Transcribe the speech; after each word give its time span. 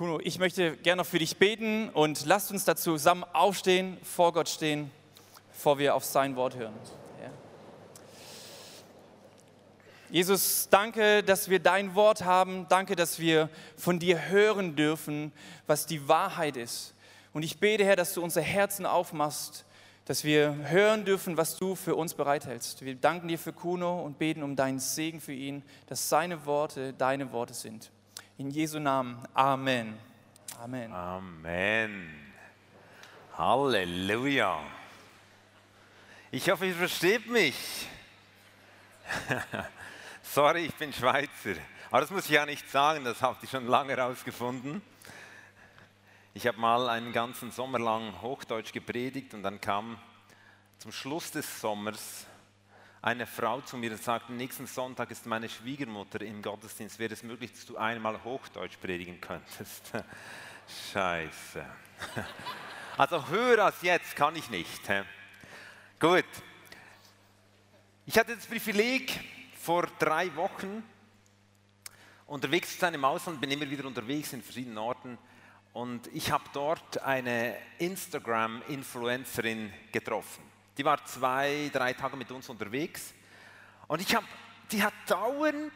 Kuno, 0.00 0.18
ich 0.24 0.38
möchte 0.38 0.78
gerne 0.78 1.02
noch 1.02 1.06
für 1.06 1.18
dich 1.18 1.36
beten 1.36 1.90
und 1.90 2.24
lasst 2.24 2.50
uns 2.50 2.64
dazu 2.64 2.92
zusammen 2.92 3.22
aufstehen, 3.34 3.98
vor 4.02 4.32
Gott 4.32 4.48
stehen, 4.48 4.90
bevor 5.52 5.78
wir 5.78 5.94
auf 5.94 6.06
sein 6.06 6.36
Wort 6.36 6.56
hören. 6.56 6.72
Ja. 7.22 7.28
Jesus, 10.08 10.68
danke, 10.70 11.22
dass 11.22 11.50
wir 11.50 11.58
dein 11.58 11.94
Wort 11.94 12.24
haben. 12.24 12.64
Danke, 12.70 12.96
dass 12.96 13.18
wir 13.18 13.50
von 13.76 13.98
dir 13.98 14.30
hören 14.30 14.74
dürfen, 14.74 15.32
was 15.66 15.84
die 15.84 16.08
Wahrheit 16.08 16.56
ist. 16.56 16.94
Und 17.34 17.42
ich 17.42 17.60
bete, 17.60 17.84
Herr, 17.84 17.96
dass 17.96 18.14
du 18.14 18.22
unser 18.22 18.40
Herzen 18.40 18.86
aufmachst, 18.86 19.66
dass 20.06 20.24
wir 20.24 20.56
hören 20.70 21.04
dürfen, 21.04 21.36
was 21.36 21.58
du 21.58 21.74
für 21.74 21.94
uns 21.94 22.14
bereithältst. 22.14 22.86
Wir 22.86 22.94
danken 22.94 23.28
dir 23.28 23.38
für 23.38 23.52
Kuno 23.52 24.02
und 24.02 24.18
beten 24.18 24.42
um 24.44 24.56
deinen 24.56 24.78
Segen 24.78 25.20
für 25.20 25.34
ihn, 25.34 25.62
dass 25.88 26.08
seine 26.08 26.46
Worte 26.46 26.94
deine 26.94 27.32
Worte 27.32 27.52
sind. 27.52 27.90
In 28.40 28.48
Jesu 28.48 28.78
Namen. 28.78 29.18
Amen. 29.34 29.98
Amen. 30.58 30.90
Amen. 30.90 32.32
Halleluja. 33.36 34.60
Ich 36.30 36.48
hoffe, 36.48 36.64
ihr 36.64 36.74
versteht 36.74 37.26
mich. 37.26 37.86
Sorry, 40.22 40.64
ich 40.64 40.74
bin 40.74 40.90
Schweizer. 40.90 41.56
Aber 41.90 42.00
das 42.00 42.10
muss 42.10 42.24
ich 42.24 42.30
ja 42.30 42.46
nicht 42.46 42.66
sagen, 42.70 43.04
das 43.04 43.20
habt 43.20 43.42
ihr 43.42 43.48
schon 43.50 43.66
lange 43.66 43.94
herausgefunden. 43.94 44.80
Ich 46.32 46.46
habe 46.46 46.58
mal 46.58 46.88
einen 46.88 47.12
ganzen 47.12 47.50
Sommer 47.50 47.78
lang 47.78 48.22
Hochdeutsch 48.22 48.72
gepredigt 48.72 49.34
und 49.34 49.42
dann 49.42 49.60
kam 49.60 49.98
zum 50.78 50.92
Schluss 50.92 51.30
des 51.30 51.60
Sommers 51.60 52.26
eine 53.02 53.26
Frau 53.26 53.60
zu 53.62 53.76
mir 53.76 53.92
und 53.92 54.02
sagte, 54.02 54.32
nächsten 54.32 54.66
Sonntag 54.66 55.10
ist 55.10 55.26
meine 55.26 55.48
Schwiegermutter 55.48 56.20
im 56.20 56.42
Gottesdienst, 56.42 56.98
wäre 56.98 57.14
es 57.14 57.22
möglich, 57.22 57.52
dass 57.52 57.64
du 57.66 57.76
einmal 57.76 58.22
Hochdeutsch 58.22 58.76
predigen 58.80 59.20
könntest? 59.20 59.92
Scheiße. 60.92 61.64
Also 62.96 63.28
höher 63.28 63.64
als 63.64 63.80
jetzt 63.80 64.14
kann 64.14 64.36
ich 64.36 64.50
nicht. 64.50 64.82
Gut. 65.98 66.26
Ich 68.04 68.18
hatte 68.18 68.36
das 68.36 68.44
Privileg, 68.44 69.18
vor 69.58 69.86
drei 69.98 70.34
Wochen 70.36 70.82
unterwegs 72.26 72.74
zu 72.74 72.78
sein 72.80 72.92
im 72.92 73.04
Ausland, 73.04 73.40
bin 73.40 73.50
immer 73.50 73.70
wieder 73.70 73.86
unterwegs 73.86 74.34
in 74.34 74.42
verschiedenen 74.42 74.76
Orten 74.76 75.16
und 75.72 76.08
ich 76.08 76.30
habe 76.30 76.44
dort 76.52 77.02
eine 77.02 77.56
Instagram-Influencerin 77.78 79.72
getroffen. 79.92 80.49
Die 80.80 80.84
war 80.86 81.04
zwei, 81.04 81.68
drei 81.74 81.92
Tage 81.92 82.16
mit 82.16 82.30
uns 82.32 82.48
unterwegs. 82.48 83.12
Und 83.86 84.00
ich 84.00 84.14
habe, 84.14 84.24
die 84.72 84.82
hat 84.82 84.94
dauernd 85.06 85.74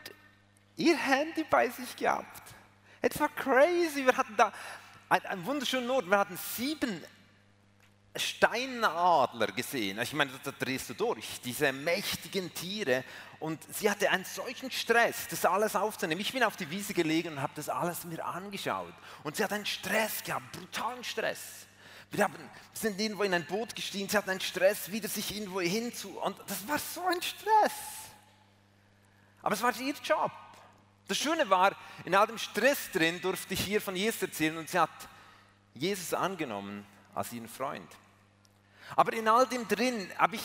ihr 0.77 0.97
Handy 0.97 1.44
bei 1.44 1.69
sich 1.69 1.94
gehabt. 1.94 2.55
Es 3.02 3.20
war 3.20 3.28
crazy. 3.28 4.06
Wir 4.06 4.16
hatten 4.16 4.34
da 4.34 4.50
einen, 5.10 5.44
wunderschönen 5.44 5.91
Ort. 5.91 6.08
Wir 6.08 6.19
hatten 6.19 6.38
sieben 6.56 7.05
Steinadler 8.16 9.48
gesehen. 9.48 10.00
Ich 10.00 10.14
meine, 10.14 10.30
da 10.42 10.52
drehst 10.52 10.88
du 10.88 10.94
durch, 10.94 11.38
diese 11.44 11.70
mächtigen 11.70 12.55
Tiere. 12.55 13.05
Und 13.41 13.62
sie 13.75 13.91
hatte 13.91 14.08
einen 14.08 14.25
solchen 14.25 14.70
Stress, 14.70 15.28
das 15.28 15.44
alles 15.44 15.77
aufzunehmen. 15.77 16.22
Ich 16.22 16.32
bin 16.32 16.42
auf 16.42 16.56
die 16.56 16.70
Wiese 16.70 16.94
gelegen 16.94 17.32
und 17.34 17.42
habe 17.42 17.52
das 17.56 17.69
alles 17.69 18.05
mir 18.05 18.25
angeschaut. 18.25 18.94
Und 19.22 19.36
sie 19.36 19.44
hat 19.44 19.52
einen 19.52 19.66
Stress 19.66 20.25
gehabt, 20.25 20.50
brutalen 20.52 21.05
Stress. 21.05 21.66
Wir 22.15 22.25
haben, 22.25 22.34
sind 22.73 23.01
irgendwo 23.01 23.25
in 23.25 23.34
ein 23.34 23.45
Boot 23.45 23.75
gestiegen, 23.75 24.09
sie 24.09 24.17
hatten 24.17 24.31
einen 24.31 24.41
Stress, 24.41 24.91
wieder 24.91 25.09
sich 25.09 25.34
irgendwo 25.34 25.61
hinzu. 25.61 26.11
Und 26.21 26.37
das 26.47 26.67
war 26.69 26.79
so 26.79 27.05
ein 27.06 27.21
Stress. 27.21 27.73
Aber 29.43 29.55
es 29.55 29.62
war 29.62 29.75
ihr 29.81 29.95
Job. 29.95 30.31
Das 31.09 31.19
Schöne 31.19 31.50
war, 31.50 31.75
in 32.05 32.15
all 32.15 32.28
dem 32.28 32.38
Stress 32.38 32.91
drin 32.93 33.21
durfte 33.21 33.55
ich 33.55 33.61
hier 33.61 33.81
von 33.81 33.97
Jesus 33.97 34.22
erzählen 34.22 34.56
und 34.56 34.71
sie 34.71 34.78
hat 34.78 34.91
Jesus 35.75 36.15
angenommen 36.15 36.87
als 37.15 37.33
ihren 37.33 37.49
Freund. 37.49 37.91
Aber 38.94 39.12
in 39.12 39.27
all 39.27 39.47
dem 39.47 39.67
drin 39.67 40.09
habe 40.17 40.37
ich 40.37 40.43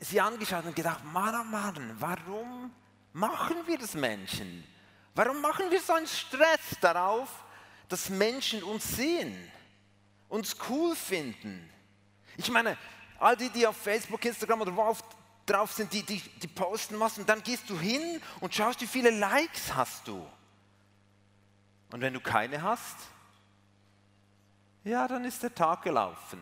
sie 0.00 0.20
angeschaut 0.20 0.64
und 0.64 0.74
gedacht, 0.74 1.04
Mann, 1.04 1.34
oh 1.40 1.44
Mann, 1.44 1.96
warum 2.00 2.72
machen 3.12 3.56
wir 3.66 3.78
das 3.78 3.94
Menschen? 3.94 4.64
Warum 5.14 5.40
machen 5.40 5.70
wir 5.70 5.80
so 5.80 5.92
einen 5.92 6.06
Stress 6.08 6.60
darauf, 6.80 7.28
dass 7.88 8.08
Menschen 8.08 8.64
uns 8.64 8.96
sehen? 8.96 9.50
Uns 10.28 10.56
cool 10.68 10.94
finden. 10.94 11.68
Ich 12.36 12.50
meine, 12.50 12.76
all 13.18 13.36
die, 13.36 13.50
die 13.50 13.66
auf 13.66 13.76
Facebook, 13.76 14.24
Instagram 14.24 14.62
oder 14.62 14.76
wo 14.76 14.82
auf, 14.82 15.02
drauf 15.46 15.72
sind, 15.72 15.92
die, 15.92 16.02
die, 16.02 16.20
die 16.20 16.46
posten 16.46 17.00
was 17.00 17.18
und 17.18 17.28
dann 17.28 17.42
gehst 17.42 17.68
du 17.70 17.78
hin 17.78 18.20
und 18.40 18.54
schaust, 18.54 18.80
wie 18.80 18.86
viele 18.86 19.10
Likes 19.10 19.74
hast 19.74 20.06
du. 20.06 20.26
Und 21.90 22.00
wenn 22.00 22.12
du 22.12 22.20
keine 22.20 22.62
hast, 22.62 22.96
ja, 24.84 25.08
dann 25.08 25.24
ist 25.24 25.42
der 25.42 25.54
Tag 25.54 25.82
gelaufen. 25.82 26.40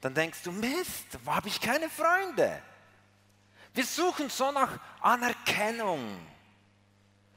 Dann 0.00 0.14
denkst 0.14 0.42
du, 0.42 0.52
Mist, 0.52 1.18
habe 1.26 1.48
ich 1.48 1.60
keine 1.60 1.88
Freunde? 1.88 2.62
Wir 3.74 3.84
suchen 3.84 4.28
so 4.28 4.50
nach 4.52 4.78
Anerkennung. 5.00 6.00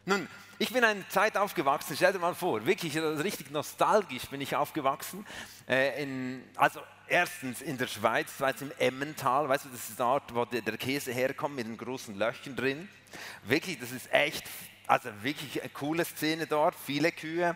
Nun, 0.06 0.28
ich 0.58 0.72
bin 0.72 0.84
eine 0.84 1.08
Zeit 1.10 1.38
aufgewachsen, 1.38 1.96
stell 1.96 2.14
dir 2.14 2.20
mal 2.20 2.36
vor, 2.36 2.66
wirklich 2.66 2.98
richtig 2.98 3.52
nostalgisch 3.52 4.26
bin 4.28 4.42
ich 4.42 4.56
aufgewachsen. 4.56 5.26
Äh, 5.68 6.04
in, 6.04 6.44
also 6.56 6.80
erstens 7.08 7.62
in 7.62 7.78
der 7.78 7.88
Schweiz, 7.88 8.30
zweitens 8.38 8.62
im 8.62 8.72
Emmental, 8.78 9.50
weißt 9.50 9.66
du, 9.66 9.70
das 9.70 9.90
ist 9.90 10.00
dort, 10.00 10.34
wo 10.34 10.46
der 10.46 10.78
Käse 10.78 11.12
herkommt 11.12 11.56
mit 11.56 11.68
den 11.68 11.78
großen 11.78 12.18
Löchern 12.18 12.56
drin. 12.56 12.90
Wirklich, 13.44 13.80
das 13.80 13.92
ist 13.92 14.12
echt, 14.14 14.46
also 14.88 15.10
wirklich 15.22 15.62
eine 15.62 15.70
coole 15.70 16.06
Szene 16.06 16.48
dort, 16.48 16.76
viele 16.76 17.12
Kühe. 17.12 17.56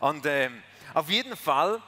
Und 0.00 0.24
äh, 0.26 0.50
auf 0.94 1.08
jeden 1.08 1.36
Fall 1.36 1.82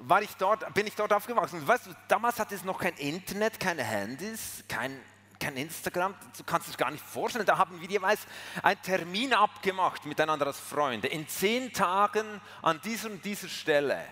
war 0.00 0.22
ich 0.22 0.34
dort, 0.36 0.72
bin 0.74 0.86
ich 0.86 0.94
dort 0.94 1.12
aufgewachsen. 1.12 1.66
weißt 1.66 1.86
du, 1.86 1.90
damals 2.08 2.38
hatte 2.38 2.54
es 2.54 2.64
noch 2.64 2.80
kein 2.80 2.94
Internet, 2.94 3.60
keine 3.60 3.84
Handys, 3.84 4.64
kein 4.66 4.98
kein 5.40 5.56
Instagram, 5.56 6.14
du 6.36 6.44
kannst 6.44 6.68
es 6.68 6.76
gar 6.76 6.90
nicht 6.90 7.04
vorstellen. 7.04 7.46
Da 7.46 7.58
haben 7.58 7.80
wir 7.80 7.88
jeweils 7.88 8.20
einen 8.62 8.80
Termin 8.82 9.32
abgemacht 9.32 10.04
miteinander 10.04 10.46
als 10.46 10.60
Freunde. 10.60 11.08
In 11.08 11.26
zehn 11.26 11.72
Tagen 11.72 12.40
an 12.62 12.80
dieser 12.84 13.10
und 13.10 13.24
dieser 13.24 13.48
Stelle. 13.48 14.04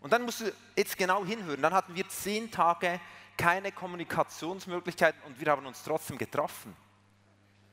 Und 0.00 0.12
dann 0.12 0.22
musst 0.22 0.40
du 0.40 0.52
jetzt 0.76 0.96
genau 0.96 1.24
hinhören. 1.24 1.60
Dann 1.60 1.74
hatten 1.74 1.94
wir 1.94 2.08
zehn 2.08 2.50
Tage 2.50 3.00
keine 3.36 3.72
Kommunikationsmöglichkeiten 3.72 5.20
und 5.26 5.38
wir 5.38 5.50
haben 5.50 5.66
uns 5.66 5.82
trotzdem 5.82 6.18
getroffen. 6.18 6.76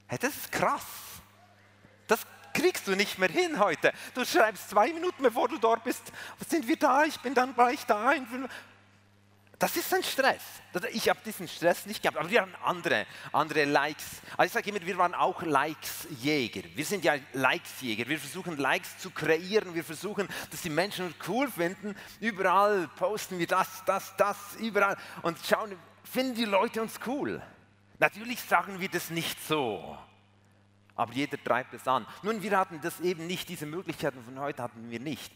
Hey, 0.07 0.17
das 0.19 0.35
ist 0.35 0.51
krass. 0.51 0.85
Das 2.07 2.25
kriegst 2.53 2.87
du 2.87 2.95
nicht 2.95 3.19
mehr 3.19 3.29
hin 3.29 3.59
heute. 3.59 3.93
Du 4.13 4.25
schreibst 4.25 4.69
zwei 4.69 4.91
Minuten, 4.91 5.21
bevor 5.21 5.47
du 5.47 5.57
dort 5.57 5.83
bist, 5.83 6.11
sind 6.47 6.67
wir 6.67 6.77
da, 6.77 7.03
ich 7.03 7.19
bin 7.19 7.33
dann 7.33 7.53
gleich 7.53 7.85
da. 7.85 8.13
Das 9.59 9.75
ist 9.75 9.93
ein 9.93 10.03
Stress. 10.03 10.41
Ich 10.93 11.09
habe 11.09 11.19
diesen 11.25 11.45
Stress 11.45 11.85
nicht 11.85 12.01
gehabt, 12.01 12.17
aber 12.17 12.29
wir 12.31 12.41
haben 12.41 12.55
andere, 12.63 13.05
andere 13.33 13.65
Likes. 13.65 14.05
Also 14.37 14.45
ich 14.45 14.53
sage 14.53 14.69
immer, 14.69 14.85
wir 14.85 14.97
waren 14.97 15.13
auch 15.13 15.41
Likes-Jäger. 15.41 16.61
Wir 16.75 16.85
sind 16.85 17.03
ja 17.03 17.15
Likes-Jäger. 17.33 18.07
Wir 18.07 18.17
versuchen 18.17 18.55
Likes 18.55 18.97
zu 18.99 19.11
kreieren. 19.11 19.75
Wir 19.75 19.83
versuchen, 19.83 20.29
dass 20.49 20.61
die 20.61 20.69
Menschen 20.69 21.07
uns 21.07 21.15
cool 21.27 21.51
finden. 21.51 21.93
Überall 22.21 22.87
posten 22.95 23.37
wir 23.37 23.47
das, 23.47 23.83
das, 23.85 24.15
das, 24.15 24.37
überall. 24.59 24.95
Und 25.23 25.37
schauen, 25.45 25.77
finden 26.05 26.35
die 26.35 26.45
Leute 26.45 26.81
uns 26.81 26.97
cool. 27.05 27.41
Natürlich 27.99 28.39
sagen 28.39 28.79
wir 28.79 28.87
das 28.87 29.09
nicht 29.09 29.45
so. 29.45 29.97
Aber 30.95 31.11
jeder 31.11 31.41
treibt 31.43 31.73
es 31.73 31.85
an. 31.85 32.07
Nun, 32.23 32.41
wir 32.41 32.57
hatten 32.57 32.79
das 32.81 33.01
eben 33.01 33.27
nicht, 33.27 33.49
diese 33.49 33.65
Möglichkeiten 33.65 34.23
von 34.23 34.39
heute 34.39 34.63
hatten 34.63 34.89
wir 34.89 35.01
nicht. 35.01 35.33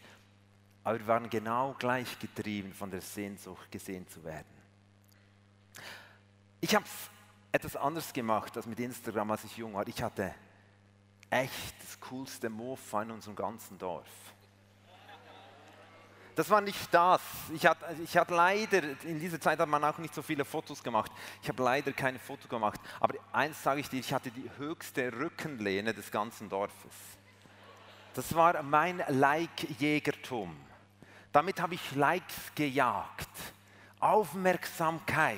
Aber 0.84 1.00
wir 1.00 1.08
waren 1.08 1.30
genau 1.30 1.76
gleich 1.80 2.20
getrieben 2.20 2.74
von 2.74 2.92
der 2.92 3.02
Sehnsucht, 3.02 3.72
gesehen 3.72 4.08
zu 4.08 4.24
werden. 4.24 4.48
Ich 6.60 6.76
habe 6.76 6.86
etwas 7.52 7.76
anderes 7.76 8.12
gemacht 8.12 8.56
als 8.58 8.66
mit 8.66 8.80
Instagram, 8.80 9.32
als 9.32 9.44
ich 9.46 9.58
jung 9.58 9.74
war. 9.74 9.88
Ich 9.88 10.02
hatte 10.02 10.34
echt 11.30 11.76
das 11.82 12.00
coolste 12.00 12.50
Mofa 12.50 13.02
in 13.04 13.12
unserem 13.12 13.36
ganzen 13.36 13.78
Dorf. 13.78 14.08
Das 16.36 16.50
war 16.50 16.62
nicht 16.62 16.92
das. 16.92 17.22
Ich 17.54 17.66
hatte, 17.66 17.86
ich 18.04 18.18
hatte 18.18 18.34
leider, 18.34 18.82
in 19.04 19.20
dieser 19.20 19.40
Zeit 19.40 19.60
hat 19.60 19.70
man 19.70 19.84
auch 19.84 20.00
nicht 20.00 20.16
so 20.16 20.24
viele 20.24 20.44
Fotos 20.44 20.84
gemacht. 20.84 21.12
Ich 21.44 21.50
habe 21.50 21.62
leider 21.62 21.92
keine 21.94 22.18
Foto 22.18 22.48
gemacht. 22.48 22.80
Aber 23.00 23.16
eins 23.32 23.62
sage 23.62 23.82
ich 23.82 23.90
dir, 23.90 24.00
ich 24.00 24.12
hatte 24.12 24.32
die 24.32 24.50
höchste 24.58 25.14
Rückenlehne 25.14 25.94
des 25.94 26.10
ganzen 26.10 26.50
Dorfes. 26.50 26.96
Das 28.16 28.34
war 28.36 28.62
mein 28.64 29.04
Like-Jägertum. 29.08 30.56
Damit 31.34 31.60
habe 31.60 31.74
ich 31.74 31.96
Likes 31.96 32.36
gejagt. 32.56 33.28
Aufmerksamkeit. 34.00 35.38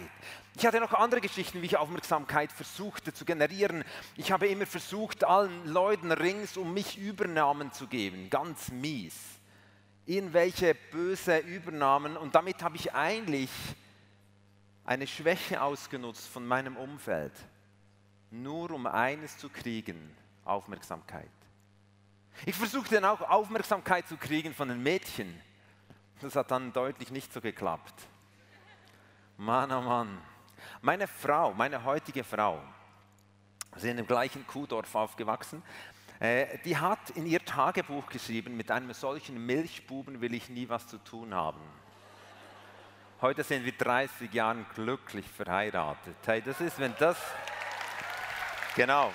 Ich 0.57 0.65
hatte 0.65 0.80
noch 0.80 0.94
andere 0.94 1.21
Geschichten, 1.21 1.62
wie 1.62 1.68
ich 1.68 1.77
Aufmerksamkeit 1.77 2.51
versuchte 2.51 3.13
zu 3.13 3.25
generieren. 3.25 3.83
Ich 4.15 4.31
habe 4.31 4.47
immer 4.47 4.65
versucht, 4.65 5.24
allen 5.24 5.68
Leuten 5.68 6.12
rings 6.12 6.57
um 6.57 6.74
mich 6.74 6.97
Übernahmen 6.97 7.71
zu 7.71 7.88
geben. 7.88 8.30
Ganz 8.30 8.69
mies. 8.71 9.15
Irgendwelche 10.06 10.75
böse 10.92 11.38
Übernahmen. 11.39 12.18
Und 12.18 12.36
damit 12.36 12.62
habe 12.62 12.75
ich 12.75 12.94
eigentlich 12.94 13.50
eine 14.86 15.07
Schwäche 15.07 15.62
ausgenutzt 15.62 16.27
von 16.27 16.45
meinem 16.45 16.75
Umfeld. 16.75 17.33
Nur 18.31 18.71
um 18.71 18.86
eines 18.86 19.38
zu 19.38 19.50
kriegen, 19.50 20.13
Aufmerksamkeit. 20.44 21.30
Ich 22.45 22.56
versuchte 22.56 22.95
dann 22.95 23.06
auch 23.06 23.21
Aufmerksamkeit 23.21 24.07
zu 24.07 24.18
kriegen 24.18 24.53
von 24.53 24.68
den 24.68 24.83
Mädchen. 24.83 25.42
Das 26.22 26.36
hat 26.36 26.52
dann 26.52 26.72
deutlich 26.72 27.12
nicht 27.12 27.32
so 27.34 27.42
geklappt. 27.42 27.94
Mann, 29.38 29.72
oh 29.72 29.82
Mann. 29.82 30.22
Meine 30.82 31.08
Frau, 31.08 31.54
meine 31.54 31.84
heutige 31.84 32.24
Frau, 32.24 32.62
sind 33.76 33.98
im 33.98 34.08
gleichen 34.08 34.48
Kuhdorf 34.48 34.96
aufgewachsen, 34.96 35.62
äh, 36.20 36.58
die 36.64 36.78
hat 36.78 37.10
in 37.12 37.26
ihr 37.26 37.44
Tagebuch 37.44 38.08
geschrieben, 38.08 38.56
mit 38.56 38.72
einem 38.72 38.94
solchen 38.94 39.46
Milchbuben 39.46 40.22
will 40.22 40.34
ich 40.34 40.50
nie 40.50 40.70
was 40.70 40.88
zu 40.88 40.98
tun 40.98 41.34
haben. 41.34 41.60
Heute 43.22 43.44
sind 43.44 43.66
wir 43.66 43.74
30 43.74 44.34
Jahre 44.34 44.66
glücklich 44.74 45.28
verheiratet. 45.28 46.16
Hey, 46.26 46.42
das 46.42 46.62
ist, 46.62 46.80
wenn 46.80 46.94
das... 47.00 47.18
Genau. 48.76 49.12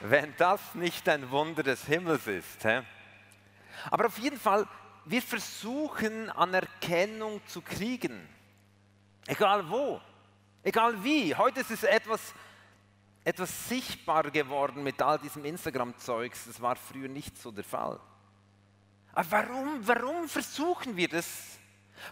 Wenn 0.00 0.34
das 0.36 0.74
nicht 0.74 1.08
ein 1.08 1.30
Wunder 1.30 1.62
des 1.62 1.84
Himmels 1.84 2.26
ist. 2.26 2.64
Hä? 2.64 2.82
Aber 3.90 4.06
auf 4.06 4.18
jeden 4.18 4.38
Fall, 4.38 4.66
wir 5.04 5.22
versuchen 5.22 6.30
Anerkennung 6.30 7.40
zu 7.46 7.60
kriegen. 7.60 8.28
Egal 9.26 9.68
wo, 9.68 10.00
egal 10.62 11.02
wie. 11.02 11.34
Heute 11.34 11.60
ist 11.60 11.70
es 11.70 11.84
etwas, 11.84 12.34
etwas 13.24 13.68
sichtbar 13.68 14.30
geworden 14.30 14.82
mit 14.82 15.00
all 15.00 15.18
diesem 15.18 15.44
Instagram-Zeugs. 15.44 16.46
Das 16.46 16.60
war 16.60 16.76
früher 16.76 17.08
nicht 17.08 17.36
so 17.38 17.50
der 17.50 17.64
Fall. 17.64 18.00
Aber 19.12 19.30
warum, 19.30 19.86
warum 19.86 20.28
versuchen 20.28 20.96
wir 20.96 21.08
das? 21.08 21.58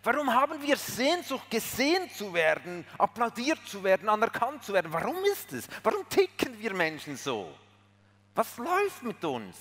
Warum 0.03 0.33
haben 0.33 0.63
wir 0.63 0.77
Sehnsucht, 0.77 1.51
gesehen 1.51 2.09
zu 2.11 2.33
werden, 2.33 2.87
applaudiert 2.97 3.59
zu 3.67 3.83
werden, 3.83 4.09
anerkannt 4.09 4.63
zu 4.63 4.73
werden? 4.73 4.93
Warum 4.93 5.17
ist 5.25 5.53
es? 5.53 5.67
Warum 5.83 6.09
ticken 6.09 6.59
wir 6.61 6.75
Menschen 6.75 7.17
so? 7.17 7.53
Was 8.35 8.57
läuft 8.57 9.03
mit 9.03 9.25
uns? 9.25 9.57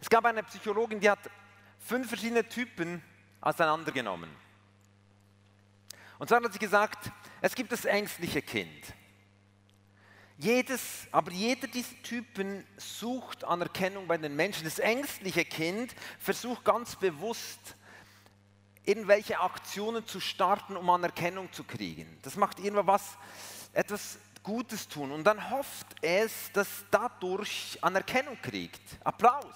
Es 0.00 0.08
gab 0.08 0.24
eine 0.24 0.42
Psychologin, 0.42 1.00
die 1.00 1.10
hat 1.10 1.30
fünf 1.78 2.08
verschiedene 2.08 2.48
Typen 2.48 3.02
auseinandergenommen. 3.40 4.30
Und 6.18 6.28
zwar 6.28 6.42
hat 6.42 6.52
sie 6.52 6.58
gesagt, 6.58 7.10
es 7.40 7.54
gibt 7.54 7.72
das 7.72 7.84
ängstliche 7.84 8.42
Kind. 8.42 8.94
Jedes, 10.38 11.06
aber 11.12 11.30
jeder 11.30 11.66
dieser 11.66 12.02
Typen 12.02 12.66
sucht 12.76 13.44
Anerkennung 13.44 14.06
bei 14.06 14.18
den 14.18 14.36
Menschen. 14.36 14.64
Das 14.64 14.78
ängstliche 14.78 15.44
Kind 15.44 15.94
versucht 16.18 16.64
ganz 16.64 16.96
bewusst, 16.96 17.76
irgendwelche 18.84 19.40
Aktionen 19.40 20.06
zu 20.06 20.20
starten, 20.20 20.76
um 20.76 20.88
Anerkennung 20.90 21.52
zu 21.52 21.64
kriegen. 21.64 22.18
Das 22.22 22.36
macht 22.36 22.60
irgendwas, 22.60 23.16
etwas 23.72 24.18
Gutes 24.42 24.86
tun 24.88 25.10
und 25.10 25.24
dann 25.24 25.50
hofft 25.50 25.86
es, 26.02 26.52
dass 26.52 26.68
dadurch 26.90 27.78
Anerkennung 27.80 28.38
kriegt, 28.42 28.80
Applaus. 29.02 29.54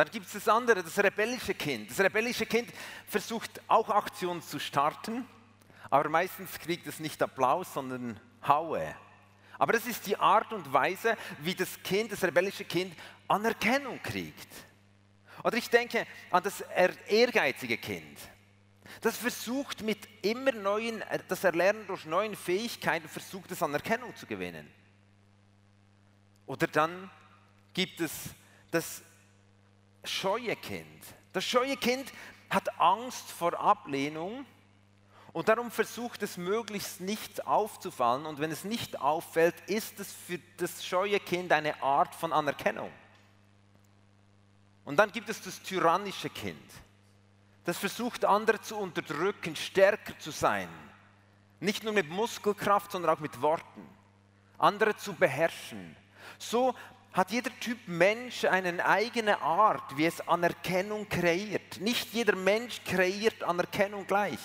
Dann 0.00 0.10
gibt 0.10 0.28
es 0.28 0.32
das 0.32 0.48
andere, 0.48 0.82
das 0.82 0.96
rebellische 0.98 1.52
Kind. 1.52 1.90
Das 1.90 2.00
rebellische 2.00 2.46
Kind 2.46 2.72
versucht 3.06 3.60
auch 3.68 3.90
Aktionen 3.90 4.40
zu 4.40 4.58
starten, 4.58 5.28
aber 5.90 6.08
meistens 6.08 6.58
kriegt 6.58 6.86
es 6.86 7.00
nicht 7.00 7.20
Applaus, 7.22 7.74
sondern 7.74 8.18
Haue. 8.48 8.96
Aber 9.58 9.74
das 9.74 9.84
ist 9.84 10.06
die 10.06 10.16
Art 10.16 10.54
und 10.54 10.72
Weise, 10.72 11.18
wie 11.40 11.54
das 11.54 11.82
Kind, 11.82 12.12
das 12.12 12.24
rebellische 12.24 12.64
Kind, 12.64 12.94
Anerkennung 13.28 14.02
kriegt. 14.02 14.48
Oder 15.44 15.58
ich 15.58 15.68
denke 15.68 16.06
an 16.30 16.42
das 16.44 16.62
ehrgeizige 17.06 17.76
Kind. 17.76 18.18
Das 19.02 19.18
versucht 19.18 19.82
mit 19.82 20.08
immer 20.22 20.52
neuen, 20.52 21.04
das 21.28 21.44
Erlernen 21.44 21.86
durch 21.86 22.06
neuen 22.06 22.36
Fähigkeiten, 22.36 23.06
versucht 23.06 23.52
es 23.52 23.62
Anerkennung 23.62 24.16
zu 24.16 24.24
gewinnen. 24.24 24.66
Oder 26.46 26.68
dann 26.68 27.10
gibt 27.74 28.00
es 28.00 28.30
das 28.70 29.02
scheue 30.04 30.56
Kind. 30.56 31.04
Das 31.32 31.44
scheue 31.44 31.76
Kind 31.76 32.12
hat 32.48 32.80
Angst 32.80 33.30
vor 33.30 33.58
Ablehnung 33.58 34.44
und 35.32 35.48
darum 35.48 35.70
versucht 35.70 36.22
es 36.22 36.36
möglichst 36.36 37.00
nicht 37.00 37.46
aufzufallen. 37.46 38.26
Und 38.26 38.40
wenn 38.40 38.50
es 38.50 38.64
nicht 38.64 39.00
auffällt, 39.00 39.54
ist 39.68 40.00
es 40.00 40.12
für 40.12 40.40
das 40.56 40.84
scheue 40.84 41.20
Kind 41.20 41.52
eine 41.52 41.80
Art 41.82 42.14
von 42.14 42.32
Anerkennung. 42.32 42.90
Und 44.84 44.96
dann 44.96 45.12
gibt 45.12 45.28
es 45.28 45.40
das 45.40 45.62
tyrannische 45.62 46.30
Kind. 46.30 46.70
Das 47.64 47.78
versucht 47.78 48.24
andere 48.24 48.60
zu 48.60 48.76
unterdrücken, 48.76 49.54
stärker 49.54 50.18
zu 50.18 50.32
sein. 50.32 50.68
Nicht 51.60 51.84
nur 51.84 51.92
mit 51.92 52.08
Muskelkraft, 52.08 52.90
sondern 52.90 53.14
auch 53.16 53.20
mit 53.20 53.40
Worten. 53.40 53.86
Andere 54.58 54.96
zu 54.96 55.12
beherrschen. 55.12 55.94
So 56.38 56.74
hat 57.12 57.30
jeder 57.32 57.50
Typ 57.58 57.78
Mensch 57.86 58.44
eine 58.44 58.84
eigene 58.84 59.40
Art, 59.42 59.96
wie 59.96 60.06
es 60.06 60.26
Anerkennung 60.28 61.08
kreiert. 61.08 61.80
Nicht 61.80 62.12
jeder 62.12 62.36
Mensch 62.36 62.82
kreiert 62.84 63.42
Anerkennung 63.42 64.06
gleich. 64.06 64.38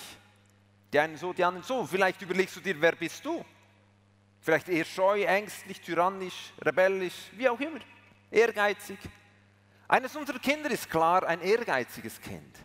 Die 0.92 1.00
einen 1.00 1.18
so, 1.18 1.32
die 1.32 1.44
anderen 1.44 1.64
so. 1.66 1.86
Vielleicht 1.86 2.22
überlegst 2.22 2.56
du 2.56 2.62
dir, 2.62 2.80
wer 2.82 2.94
bist 2.94 3.24
du? 3.24 3.46
Vielleicht 4.42 4.70
eher 4.70 4.86
scheu, 4.86 5.24
ängstlich, 5.24 5.80
tyrannisch, 5.82 6.54
rebellisch, 6.60 7.32
wie 7.34 7.50
auch 7.50 7.60
immer. 7.60 7.80
Ehrgeizig. 8.32 8.98
Eines 9.88 10.16
unserer 10.16 10.40
Kinder 10.40 10.72
ist 10.72 10.90
klar 10.90 11.24
ein 11.28 11.42
ehrgeiziges 11.42 12.20
Kind. 12.20 12.58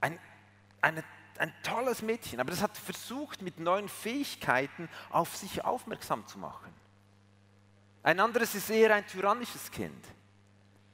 Ein, 0.00 0.18
eine, 0.82 1.02
ein 1.38 1.54
tolles 1.62 2.02
Mädchen, 2.02 2.40
aber 2.40 2.50
das 2.50 2.60
hat 2.60 2.76
versucht, 2.76 3.40
mit 3.40 3.58
neuen 3.58 3.88
Fähigkeiten 3.88 4.90
auf 5.10 5.36
sich 5.36 5.64
aufmerksam 5.64 6.26
zu 6.26 6.38
machen. 6.38 6.81
Ein 8.02 8.18
anderes 8.20 8.54
ist 8.54 8.70
eher 8.70 8.94
ein 8.94 9.06
tyrannisches 9.06 9.70
Kind. 9.70 10.04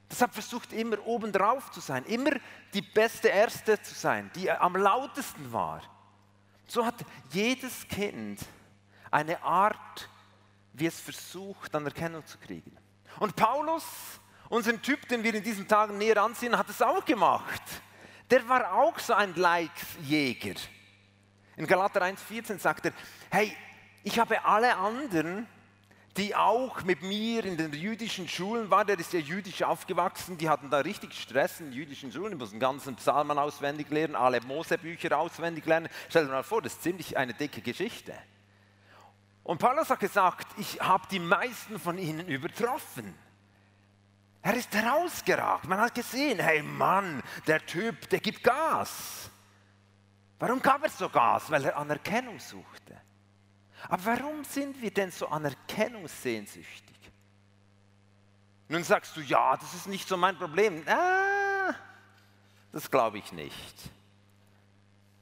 Das 0.08 0.22
hat 0.22 0.32
versucht, 0.32 0.72
immer 0.72 1.04
obendrauf 1.06 1.70
zu 1.70 1.80
sein, 1.80 2.04
immer 2.04 2.32
die 2.72 2.82
beste 2.82 3.28
Erste 3.28 3.80
zu 3.80 3.94
sein, 3.94 4.30
die 4.34 4.50
am 4.50 4.76
lautesten 4.76 5.52
war. 5.52 5.82
So 6.66 6.84
hat 6.84 6.94
jedes 7.30 7.86
Kind 7.88 8.40
eine 9.10 9.42
Art, 9.42 10.08
wie 10.72 10.86
es 10.86 11.00
versucht, 11.00 11.74
Anerkennung 11.74 12.24
zu 12.26 12.38
kriegen. 12.38 12.76
Und 13.20 13.36
Paulus, 13.36 13.84
unseren 14.48 14.80
Typ, 14.80 15.08
den 15.08 15.22
wir 15.22 15.34
in 15.34 15.42
diesen 15.42 15.66
Tagen 15.66 15.98
näher 15.98 16.22
ansehen, 16.22 16.56
hat 16.56 16.68
es 16.68 16.80
auch 16.82 17.04
gemacht. 17.04 17.62
Der 18.30 18.46
war 18.48 18.74
auch 18.74 18.98
so 18.98 19.14
ein 19.14 19.34
Likes-Jäger. 19.34 20.54
In 21.56 21.66
Galater 21.66 22.02
1,14 22.02 22.58
sagt 22.58 22.86
er: 22.86 22.92
Hey, 23.30 23.56
ich 24.04 24.18
habe 24.18 24.44
alle 24.44 24.76
anderen 24.76 25.46
die 26.18 26.34
auch 26.34 26.82
mit 26.82 27.02
mir 27.02 27.44
in 27.44 27.56
den 27.56 27.72
jüdischen 27.72 28.28
Schulen 28.28 28.68
waren, 28.70 28.88
der 28.88 28.98
ist 28.98 29.12
ja 29.12 29.20
jüdisch 29.20 29.62
aufgewachsen, 29.62 30.36
die 30.36 30.48
hatten 30.48 30.68
da 30.68 30.78
richtig 30.78 31.14
Stress 31.14 31.60
in 31.60 31.72
jüdischen 31.72 32.10
Schulen, 32.10 32.32
die 32.32 32.36
mussten 32.36 32.58
ganzen 32.58 32.96
Psalmen 32.96 33.38
auswendig 33.38 33.88
lernen, 33.90 34.16
alle 34.16 34.40
Mosebücher 34.40 35.16
auswendig 35.16 35.64
lernen. 35.64 35.88
Stell 36.08 36.26
dir 36.26 36.32
mal 36.32 36.42
vor, 36.42 36.60
das 36.60 36.72
ist 36.74 36.82
ziemlich 36.82 37.16
eine 37.16 37.34
dicke 37.34 37.60
Geschichte. 37.60 38.14
Und 39.44 39.58
Paulus 39.58 39.90
hat 39.90 40.00
gesagt, 40.00 40.48
ich 40.58 40.80
habe 40.80 41.06
die 41.08 41.20
meisten 41.20 41.78
von 41.78 41.96
ihnen 41.96 42.26
übertroffen. 42.26 43.14
Er 44.42 44.54
ist 44.54 44.74
herausgeragt. 44.74 45.68
Man 45.68 45.80
hat 45.80 45.94
gesehen, 45.94 46.40
hey 46.40 46.62
Mann, 46.62 47.22
der 47.46 47.64
Typ, 47.64 48.08
der 48.08 48.18
gibt 48.18 48.42
Gas. 48.42 49.30
Warum 50.40 50.60
gab 50.60 50.82
er 50.82 50.90
so 50.90 51.08
Gas? 51.08 51.48
Weil 51.50 51.64
er 51.64 51.76
Anerkennung 51.76 52.40
suchte. 52.40 53.00
Aber 53.88 54.04
warum 54.04 54.44
sind 54.44 54.80
wir 54.82 54.90
denn 54.90 55.10
so 55.10 55.28
anerkennungssehnsüchtig? 55.28 56.96
Nun 58.68 58.84
sagst 58.84 59.16
du, 59.16 59.20
ja, 59.20 59.56
das 59.56 59.74
ist 59.74 59.86
nicht 59.86 60.06
so 60.06 60.16
mein 60.16 60.36
Problem. 60.36 60.86
Ah, 60.86 61.74
das 62.72 62.90
glaube 62.90 63.18
ich 63.18 63.32
nicht. 63.32 63.90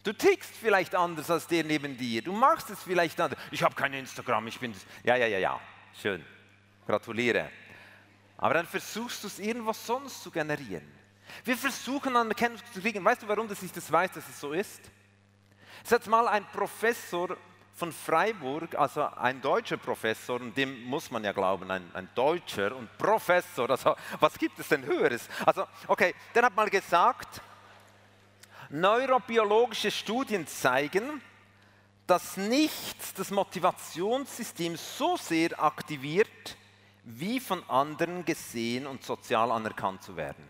Du 0.02 0.12
tickst 0.12 0.54
vielleicht 0.54 0.94
anders 0.94 1.30
als 1.30 1.46
der 1.46 1.64
neben 1.64 1.96
dir. 1.96 2.22
Du 2.22 2.32
machst 2.32 2.70
es 2.70 2.82
vielleicht 2.82 3.20
anders. 3.20 3.40
Ich 3.50 3.62
habe 3.62 3.74
kein 3.74 3.92
Instagram, 3.92 4.46
ich 4.46 4.58
bin. 4.58 4.74
Ja, 5.04 5.16
ja, 5.16 5.26
ja, 5.26 5.38
ja. 5.38 5.60
Schön. 6.00 6.24
Gratuliere. 6.86 7.50
Aber 8.38 8.54
dann 8.54 8.66
versuchst 8.66 9.22
du 9.22 9.26
es 9.28 9.38
irgendwas 9.38 9.84
sonst 9.84 10.22
zu 10.22 10.30
generieren. 10.30 10.86
Wir 11.44 11.56
versuchen 11.56 12.16
Anerkennung 12.16 12.58
zu 12.72 12.80
kriegen. 12.80 13.04
Weißt 13.04 13.22
du, 13.22 13.28
warum 13.28 13.48
dass 13.48 13.62
ich 13.62 13.72
das 13.72 13.90
weiß, 13.90 14.12
dass 14.12 14.28
es 14.28 14.40
so 14.40 14.52
ist? 14.52 14.80
Es 15.84 15.92
hat 15.92 16.06
mal 16.06 16.28
ein 16.28 16.44
Professor 16.52 17.36
von 17.76 17.92
Freiburg, 17.92 18.74
also 18.74 19.02
ein 19.16 19.40
deutscher 19.42 19.76
Professor, 19.76 20.40
und 20.40 20.56
dem 20.56 20.82
muss 20.84 21.10
man 21.10 21.22
ja 21.22 21.32
glauben, 21.32 21.70
ein, 21.70 21.88
ein 21.92 22.08
Deutscher 22.14 22.74
und 22.74 22.96
Professor, 22.96 23.68
also 23.68 23.94
was 24.18 24.38
gibt 24.38 24.58
es 24.58 24.68
denn 24.68 24.82
Höheres? 24.84 25.28
Also, 25.44 25.66
okay, 25.86 26.14
der 26.34 26.44
hat 26.44 26.56
mal 26.56 26.70
gesagt, 26.70 27.42
neurobiologische 28.70 29.90
Studien 29.90 30.46
zeigen, 30.46 31.20
dass 32.06 32.38
nichts 32.38 33.12
das 33.12 33.30
Motivationssystem 33.30 34.76
so 34.76 35.18
sehr 35.18 35.62
aktiviert, 35.62 36.56
wie 37.04 37.40
von 37.40 37.62
anderen 37.68 38.24
gesehen 38.24 38.86
und 38.86 39.04
sozial 39.04 39.52
anerkannt 39.52 40.02
zu 40.02 40.16
werden. 40.16 40.48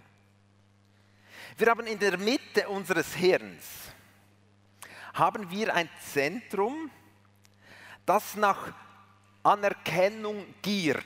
Wir 1.58 1.68
haben 1.68 1.86
in 1.86 1.98
der 1.98 2.18
Mitte 2.18 2.68
unseres 2.68 3.14
Hirns 3.14 3.64
haben 5.14 5.50
wir 5.50 5.74
ein 5.74 5.88
Zentrum, 6.12 6.90
das 8.06 8.36
nach 8.36 8.72
Anerkennung 9.42 10.46
giert. 10.62 11.04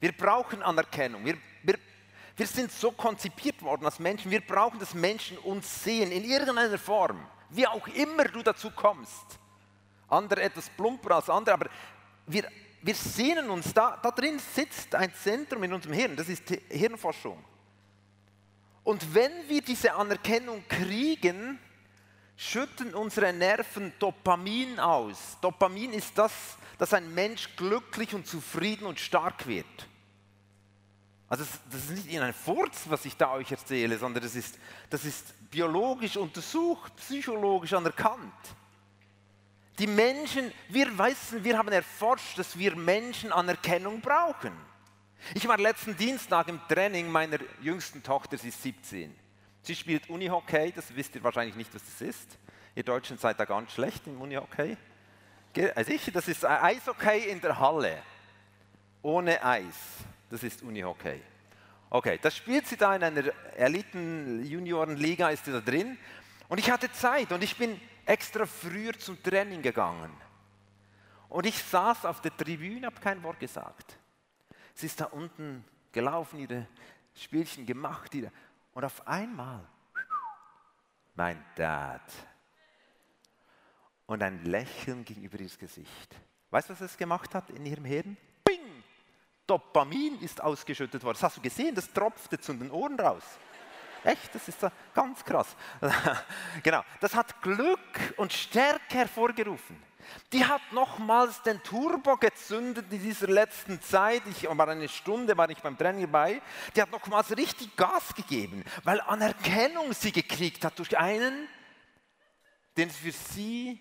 Wir 0.00 0.12
brauchen 0.12 0.62
Anerkennung. 0.62 1.24
Wir, 1.24 1.36
wir, 1.62 1.78
wir 2.36 2.46
sind 2.46 2.70
so 2.70 2.92
konzipiert 2.92 3.62
worden 3.62 3.86
als 3.86 3.98
Menschen. 3.98 4.30
Wir 4.30 4.40
brauchen, 4.40 4.78
dass 4.78 4.92
Menschen 4.92 5.38
uns 5.38 5.82
sehen 5.82 6.12
in 6.12 6.24
irgendeiner 6.24 6.78
Form, 6.78 7.26
wie 7.50 7.66
auch 7.66 7.86
immer 7.88 8.24
du 8.24 8.42
dazu 8.42 8.70
kommst. 8.70 9.38
Andere 10.08 10.42
etwas 10.42 10.68
plumper 10.68 11.16
als 11.16 11.30
andere, 11.30 11.54
aber 11.54 11.70
wir, 12.26 12.48
wir 12.82 12.94
sehnen 12.94 13.48
uns, 13.48 13.72
da, 13.72 13.98
da 14.02 14.10
drin 14.10 14.38
sitzt 14.38 14.94
ein 14.94 15.12
Zentrum 15.14 15.62
in 15.64 15.72
unserem 15.72 15.94
Hirn, 15.94 16.16
das 16.16 16.28
ist 16.28 16.42
Hirnforschung. 16.68 17.42
Und 18.82 19.14
wenn 19.14 19.48
wir 19.48 19.62
diese 19.62 19.94
Anerkennung 19.94 20.62
kriegen, 20.68 21.58
schütten 22.36 22.94
unsere 22.94 23.32
Nerven 23.32 23.92
Dopamin 23.98 24.80
aus. 24.80 25.38
Dopamin 25.40 25.92
ist 25.92 26.16
das, 26.18 26.32
dass 26.78 26.92
ein 26.92 27.14
Mensch 27.14 27.56
glücklich 27.56 28.14
und 28.14 28.26
zufrieden 28.26 28.86
und 28.86 28.98
stark 28.98 29.46
wird. 29.46 29.66
Also 31.28 31.44
das, 31.44 31.60
das 31.70 31.90
ist 31.90 32.06
nicht 32.06 32.20
ein 32.20 32.34
Furz, 32.34 32.82
was 32.88 33.04
ich 33.04 33.16
da 33.16 33.32
euch 33.32 33.50
erzähle, 33.50 33.98
sondern 33.98 34.22
das 34.22 34.34
ist, 34.34 34.58
das 34.90 35.04
ist 35.04 35.50
biologisch 35.50 36.16
untersucht, 36.16 36.94
psychologisch 36.96 37.72
anerkannt. 37.72 38.32
Die 39.78 39.86
Menschen, 39.86 40.52
wir 40.68 40.96
wissen, 40.98 41.42
wir 41.42 41.58
haben 41.58 41.72
erforscht, 41.72 42.38
dass 42.38 42.56
wir 42.56 42.76
Menschen 42.76 43.32
Anerkennung 43.32 44.00
brauchen. 44.00 44.52
Ich 45.34 45.48
war 45.48 45.58
letzten 45.58 45.96
Dienstag 45.96 46.48
im 46.48 46.60
Training 46.68 47.10
meiner 47.10 47.38
jüngsten 47.60 48.02
Tochter, 48.02 48.36
sie 48.36 48.48
ist 48.48 48.62
17. 48.62 49.23
Sie 49.64 49.74
spielt 49.74 50.10
Unihockey, 50.10 50.72
das 50.72 50.94
wisst 50.94 51.14
ihr 51.14 51.24
wahrscheinlich 51.24 51.56
nicht, 51.56 51.74
was 51.74 51.82
das 51.82 52.02
ist. 52.02 52.38
Ihr 52.74 52.82
Deutschen 52.82 53.16
seid 53.16 53.40
da 53.40 53.46
ganz 53.46 53.72
schlecht 53.72 54.06
im 54.06 54.20
Unihockey. 54.20 54.76
Also 55.74 55.90
ich, 55.90 56.12
das 56.12 56.28
ist 56.28 56.44
Eishockey 56.44 57.30
in 57.30 57.40
der 57.40 57.58
Halle, 57.58 58.02
ohne 59.00 59.42
Eis. 59.42 59.74
Das 60.28 60.42
ist 60.42 60.62
Unihockey. 60.62 61.18
Okay, 61.88 62.18
das 62.20 62.36
spielt 62.36 62.66
sie 62.66 62.76
da 62.76 62.94
in 62.94 63.04
einer 63.04 63.24
Eliten-Juniorenliga, 63.56 65.30
ist 65.30 65.46
sie 65.46 65.52
da 65.52 65.62
drin. 65.62 65.96
Und 66.48 66.58
ich 66.58 66.70
hatte 66.70 66.92
Zeit 66.92 67.32
und 67.32 67.42
ich 67.42 67.56
bin 67.56 67.80
extra 68.04 68.44
früher 68.44 68.92
zum 68.98 69.22
Training 69.22 69.62
gegangen. 69.62 70.10
Und 71.30 71.46
ich 71.46 71.56
saß 71.56 72.04
auf 72.04 72.20
der 72.20 72.36
Tribüne, 72.36 72.86
habe 72.86 73.00
kein 73.00 73.22
Wort 73.22 73.40
gesagt. 73.40 73.96
Sie 74.74 74.84
ist 74.84 75.00
da 75.00 75.06
unten 75.06 75.64
gelaufen, 75.90 76.38
ihre 76.38 76.66
Spielchen 77.14 77.64
gemacht. 77.64 78.14
Ihre, 78.14 78.30
und 78.74 78.84
auf 78.84 79.06
einmal, 79.06 79.66
mein 81.14 81.42
Dad. 81.54 82.02
Und 84.06 84.22
ein 84.22 84.44
Lächeln 84.44 85.04
ging 85.04 85.22
über 85.22 85.38
ihr 85.38 85.48
Gesicht. 85.48 86.16
Weißt 86.50 86.68
du, 86.68 86.74
was 86.74 86.80
es 86.82 86.96
gemacht 86.96 87.34
hat 87.34 87.50
in 87.50 87.64
ihrem 87.64 87.84
Hirn? 87.84 88.16
Bing! 88.44 88.84
Dopamin 89.46 90.20
ist 90.20 90.40
ausgeschüttet 90.40 91.02
worden. 91.02 91.14
Das 91.14 91.22
hast 91.22 91.36
du 91.38 91.40
gesehen, 91.40 91.74
das 91.74 91.90
tropfte 91.92 92.38
zu 92.38 92.52
den 92.52 92.70
Ohren 92.70 92.98
raus. 92.98 93.24
Echt, 94.02 94.34
das 94.34 94.48
ist 94.48 94.58
ganz 94.92 95.24
krass. 95.24 95.56
genau, 96.62 96.82
das 97.00 97.14
hat 97.14 97.40
Glück 97.40 98.14
und 98.18 98.32
Stärke 98.32 98.98
hervorgerufen. 98.98 99.82
Die 100.32 100.44
hat 100.44 100.60
nochmals 100.72 101.42
den 101.42 101.62
Turbo 101.62 102.16
gezündet 102.16 102.86
in 102.90 103.02
dieser 103.02 103.28
letzten 103.28 103.80
Zeit. 103.80 104.22
Ich 104.26 104.44
war 104.44 104.68
eine 104.68 104.88
Stunde 104.88 105.36
war 105.36 105.48
ich 105.50 105.58
beim 105.58 105.76
Training 105.76 106.02
dabei. 106.02 106.40
Die 106.74 106.82
hat 106.82 106.90
nochmals 106.90 107.36
richtig 107.36 107.76
Gas 107.76 108.14
gegeben, 108.14 108.64
weil 108.82 109.00
Anerkennung 109.00 109.92
sie 109.92 110.12
gekriegt 110.12 110.64
hat 110.64 110.78
durch 110.78 110.98
einen, 110.98 111.48
den 112.76 112.90
für 112.90 113.12
sie 113.12 113.80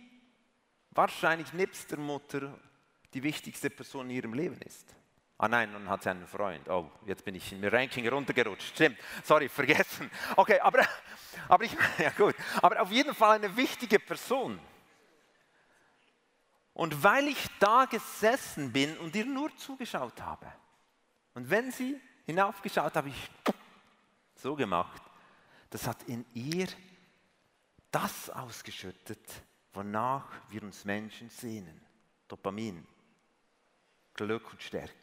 wahrscheinlich 0.92 1.53
nebst 1.53 1.92
der 1.92 2.00
Mutter 2.00 2.58
die 3.13 3.24
wichtigste 3.24 3.70
Person 3.70 4.10
in 4.10 4.15
ihrem 4.18 4.34
Leben 4.34 4.60
ist. 4.62 4.96
Ah 5.38 5.48
nein, 5.48 5.72
nun 5.72 5.89
hat 5.89 6.03
sie 6.03 6.10
einen 6.10 6.27
Freund. 6.27 6.70
Oh, 6.70 6.89
jetzt 7.06 7.25
bin 7.25 7.36
ich 7.36 7.51
im 7.51 7.63
Ranking 7.63 8.08
runtergerutscht. 8.08 8.70
Stimmt, 8.75 8.98
sorry, 9.24 9.50
vergessen. 9.50 10.10
Okay, 10.36 10.60
aber, 10.60 10.86
aber, 11.50 11.65
ich, 11.65 11.75
ja 11.98 12.12
gut. 12.12 12.36
aber 12.62 12.82
auf 12.82 12.92
jeden 12.92 13.13
Fall 13.13 13.38
eine 13.38 13.56
wichtige 13.56 14.00
Person. 14.00 14.60
Und 16.74 17.03
weil 17.03 17.27
ich 17.27 17.48
da 17.60 17.86
gesessen 17.86 18.72
bin 18.72 18.98
und 18.98 19.15
ihr 19.15 19.25
nur 19.25 19.56
zugeschaut 19.58 20.22
habe, 20.22 20.51
und 21.36 21.50
wenn 21.50 21.72
sie 21.72 22.00
hinaufgeschaut 22.25 22.96
habe, 22.96 23.10
ich 23.10 23.30
so 24.36 24.56
gemacht, 24.56 25.01
das 25.70 25.88
hat 25.88 26.03
in 26.03 26.25
ihr 26.34 26.68
das 27.92 28.30
ausgeschüttet, 28.30 29.20
wonach 29.74 30.27
wir 30.50 30.63
uns 30.63 30.86
Menschen 30.86 31.30
sehnen. 31.30 31.80
Dopamin, 32.27 32.86
Glück 34.13 34.51
und 34.51 34.62
Stärke. 34.62 34.94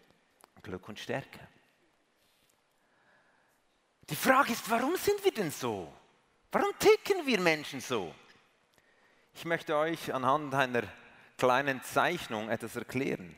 Glück 0.63 0.89
und 0.89 0.99
Stärke. 0.99 1.41
Die 4.09 4.17
Frage 4.17 4.53
ist, 4.53 4.69
warum 4.69 4.97
sind 4.97 5.25
wir 5.25 5.33
denn 5.33 5.51
so? 5.51 5.93
Warum 6.53 6.73
ticken 6.79 7.25
wir 7.27 7.41
Menschen 7.41 7.81
so? 7.81 8.15
Ich 9.35 9.45
möchte 9.45 9.77
euch 9.77 10.13
anhand 10.13 10.53
einer 10.53 10.83
kleinen 11.41 11.83
Zeichnung 11.83 12.51
etwas 12.51 12.77
erklären. 12.77 13.35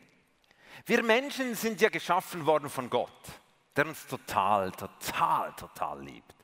Wir 0.86 1.04
Menschen 1.04 1.54
sind 1.54 1.80
ja 1.80 1.88
geschaffen 1.88 2.44
worden 2.44 2.68
von 2.68 2.90
Gott, 2.90 3.30
der 3.76 3.86
uns 3.86 4.06
total, 4.08 4.72
total, 4.72 5.52
total 5.54 6.02
liebt. 6.02 6.34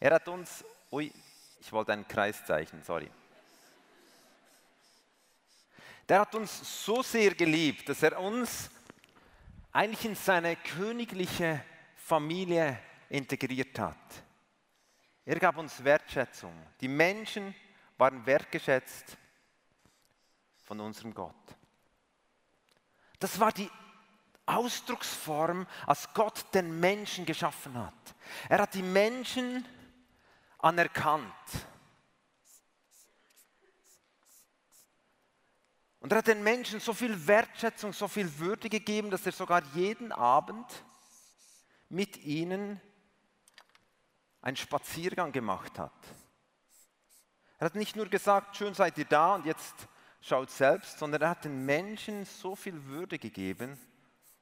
Er 0.00 0.14
hat 0.14 0.26
uns, 0.26 0.64
ui, 0.90 1.12
ich 1.60 1.72
wollte 1.72 1.92
einen 1.92 2.08
Kreis 2.08 2.44
zeichnen, 2.44 2.82
sorry. 2.82 3.08
Der 6.08 6.20
hat 6.20 6.34
uns 6.34 6.84
so 6.84 7.02
sehr 7.04 7.36
geliebt, 7.36 7.88
dass 7.88 8.02
er 8.02 8.18
uns 8.18 8.68
eigentlich 9.70 10.04
in 10.04 10.16
seine 10.16 10.56
königliche 10.56 11.64
Familie 11.94 12.80
integriert 13.08 13.78
hat. 13.78 14.24
Er 15.24 15.38
gab 15.38 15.56
uns 15.56 15.82
Wertschätzung. 15.84 16.52
Die 16.80 16.88
Menschen 16.88 17.54
waren 17.96 18.26
wertgeschätzt 18.26 19.16
von 20.64 20.80
unserem 20.80 21.14
Gott. 21.14 21.34
Das 23.20 23.38
war 23.38 23.52
die 23.52 23.70
Ausdrucksform, 24.46 25.66
als 25.86 26.12
Gott 26.12 26.44
den 26.52 26.80
Menschen 26.80 27.24
geschaffen 27.24 27.78
hat. 27.78 28.14
Er 28.48 28.60
hat 28.60 28.74
die 28.74 28.82
Menschen 28.82 29.64
anerkannt. 30.58 31.32
Und 36.00 36.12
er 36.12 36.18
hat 36.18 36.26
den 36.26 36.42
Menschen 36.42 36.80
so 36.80 36.92
viel 36.92 37.26
Wertschätzung, 37.26 37.94
so 37.94 38.08
viel 38.08 38.38
Würde 38.38 38.68
gegeben, 38.68 39.10
dass 39.10 39.24
er 39.24 39.32
sogar 39.32 39.62
jeden 39.74 40.12
Abend 40.12 40.66
mit 41.88 42.18
ihnen 42.18 42.78
einen 44.42 44.56
Spaziergang 44.56 45.32
gemacht 45.32 45.78
hat. 45.78 45.92
Er 47.58 47.66
hat 47.66 47.74
nicht 47.74 47.96
nur 47.96 48.06
gesagt, 48.06 48.56
schön 48.56 48.74
seid 48.74 48.98
ihr 48.98 49.06
da 49.06 49.36
und 49.36 49.46
jetzt 49.46 49.88
schaut 50.24 50.50
selbst, 50.50 50.98
sondern 50.98 51.22
er 51.22 51.30
hat 51.30 51.44
den 51.44 51.66
Menschen 51.66 52.24
so 52.24 52.56
viel 52.56 52.84
Würde 52.86 53.18
gegeben 53.18 53.78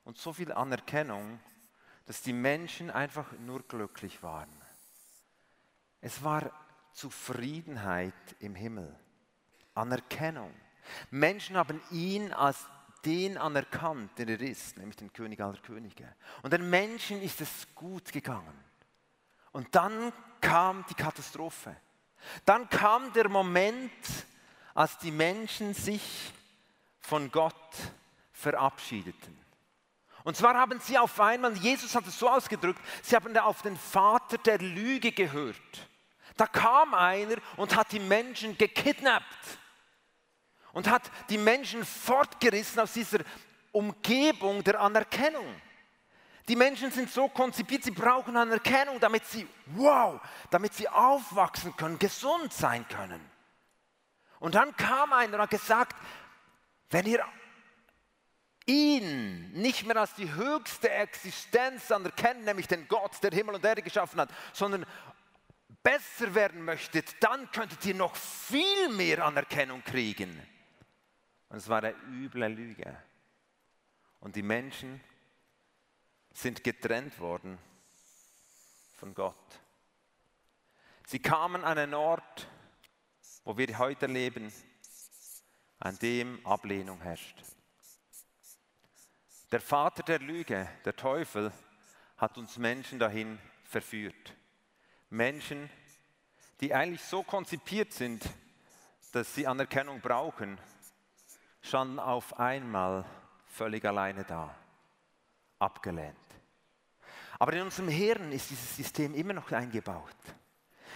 und 0.05 0.17
so 0.17 0.33
viel 0.33 0.53
Anerkennung, 0.53 1.41
dass 2.07 2.23
die 2.23 2.33
Menschen 2.33 2.91
einfach 2.91 3.33
nur 3.41 3.63
glücklich 3.63 4.23
waren. 4.23 4.51
Es 6.01 6.23
war 6.23 6.51
Zufriedenheit 6.93 8.15
im 8.39 8.55
Himmel, 8.55 8.95
Anerkennung. 9.75 10.53
Menschen 11.11 11.57
haben 11.57 11.81
ihn 11.91 12.33
als 12.33 12.67
den 13.05 13.37
anerkannt, 13.37 14.17
den 14.19 14.29
er 14.29 14.41
ist, 14.41 14.77
nämlich 14.77 14.97
den 14.97 15.13
König 15.13 15.41
aller 15.41 15.59
Könige. 15.59 16.15
Und 16.43 16.53
den 16.53 16.69
Menschen 16.71 17.21
ist 17.21 17.41
es 17.41 17.67
gut 17.75 18.13
gegangen. 18.13 18.65
Und 19.51 19.75
dann 19.75 20.13
kam 20.41 20.85
die 20.89 20.95
Katastrophe. 20.95 21.77
Dann 22.45 22.69
kam 22.69 23.13
der 23.13 23.29
Moment, 23.29 23.91
als 24.75 24.99
die 24.99 25.11
Menschen 25.11 25.75
sich 25.75 26.33
von 27.01 27.31
Gott 27.31 27.55
verabschiedeten. 28.33 29.39
Und 30.25 30.37
zwar 30.37 30.55
haben 30.55 30.79
sie 30.81 30.99
auf 30.99 31.19
einmal, 31.19 31.53
Jesus 31.55 31.95
hat 31.95 32.07
es 32.07 32.19
so 32.19 32.29
ausgedrückt, 32.29 32.81
sie 33.03 33.17
haben 33.17 33.37
auf 33.37 33.63
den 33.63 33.77
Vater 33.77 34.39
der 34.39 34.59
Lüge 34.59 35.13
gehört. 35.13 35.57
Da 36.37 36.47
kam 36.47 36.95
einer 36.95 37.37
und 37.57 37.77
hat 37.77 37.93
die 37.93 38.01
Menschen 38.01 38.57
gekidnappt 38.57 39.59
und 40.73 40.89
hat 40.89 41.11
die 41.29 41.39
Menschen 41.39 41.85
fortgerissen 41.85 42.81
aus 42.81 42.93
dieser 42.93 43.19
Umgebung 43.73 44.63
der 44.65 44.81
Anerkennung. 44.81 45.47
Die 46.49 46.57
Menschen 46.57 46.91
sind 46.91 47.11
so 47.11 47.29
konzipiert, 47.29 47.85
sie 47.85 47.91
brauchen 47.91 48.37
Anerkennung, 48.37 48.99
damit 48.99 49.25
sie, 49.27 49.47
wow, 49.67 50.21
damit 50.51 50.75
sie 50.75 50.89
aufwachsen 50.89 51.77
können, 51.77 51.99
gesund 51.99 52.53
sein 52.53 52.87
können. 52.89 53.32
Und 54.43 54.57
dann 54.57 54.77
kam 54.77 55.13
einer 55.13 55.35
und 55.35 55.43
hat 55.43 55.51
gesagt, 55.51 55.97
wenn 56.91 57.07
ihr 57.07 57.25
ihn 58.67 59.53
nicht 59.53 59.87
mehr 59.87 59.97
als 59.99 60.15
die 60.15 60.35
höchste 60.35 60.91
Existenz 60.91 61.93
anerkennt, 61.93 62.45
nämlich 62.45 62.67
den 62.67 62.89
Gott, 62.89 63.23
der 63.23 63.31
Himmel 63.31 63.55
und 63.55 63.65
Erde 63.65 63.83
geschaffen 63.83 64.21
hat, 64.21 64.31
sondern 64.53 64.85
besser 65.85 66.35
werden 66.35 66.65
möchtet, 66.65 67.23
dann 67.23 67.53
könntet 67.53 67.87
ihr 67.87 67.95
noch 67.95 68.17
viel 68.17 68.89
mehr 68.89 69.25
Anerkennung 69.25 69.85
kriegen. 69.85 70.45
Und 71.49 71.59
es 71.59 71.69
war 71.69 71.79
eine 71.79 71.95
üble 72.11 72.49
Lüge. 72.49 72.97
Und 74.19 74.35
die 74.35 74.43
Menschen 74.43 75.01
sind 76.33 76.65
getrennt 76.65 77.17
worden 77.21 77.59
von 78.97 79.15
Gott. 79.15 79.37
Sie 81.07 81.21
kamen 81.21 81.63
an 81.63 81.79
einen 81.79 81.95
Ort, 81.95 82.49
wo 83.45 83.57
wir 83.57 83.79
heute 83.79 84.07
leben, 84.07 84.53
an 85.79 85.99
dem 85.99 86.45
Ablehnung 86.47 87.01
herrscht. 87.01 87.43
Der 89.51 89.61
Vater 89.61 90.03
der 90.03 90.21
Lüge, 90.21 90.69
der 90.85 90.97
Teufel, 90.97 91.53
hat 92.17 92.39
uns 92.39 92.57
Menschen 92.57 92.99
dahin 92.99 93.39
verführt. 93.65 94.35
Menschen, 95.11 95.69
die 96.61 96.73
eigentlich 96.73 97.03
so 97.03 97.23
konzipiert 97.23 97.93
sind, 97.93 98.25
dass 99.13 99.35
sie 99.35 99.47
Anerkennung 99.47 100.01
brauchen, 100.01 100.59
standen 101.61 101.99
auf 101.99 102.39
einmal 102.39 103.05
völlig 103.47 103.85
alleine 103.85 104.25
da, 104.25 104.55
abgelehnt. 105.59 106.17
Aber 107.39 107.53
in 107.55 107.63
unserem 107.63 107.89
Hirn 107.89 108.31
ist 108.31 108.51
dieses 108.51 108.77
System 108.77 109.15
immer 109.15 109.33
noch 109.33 109.51
eingebaut. 109.51 110.17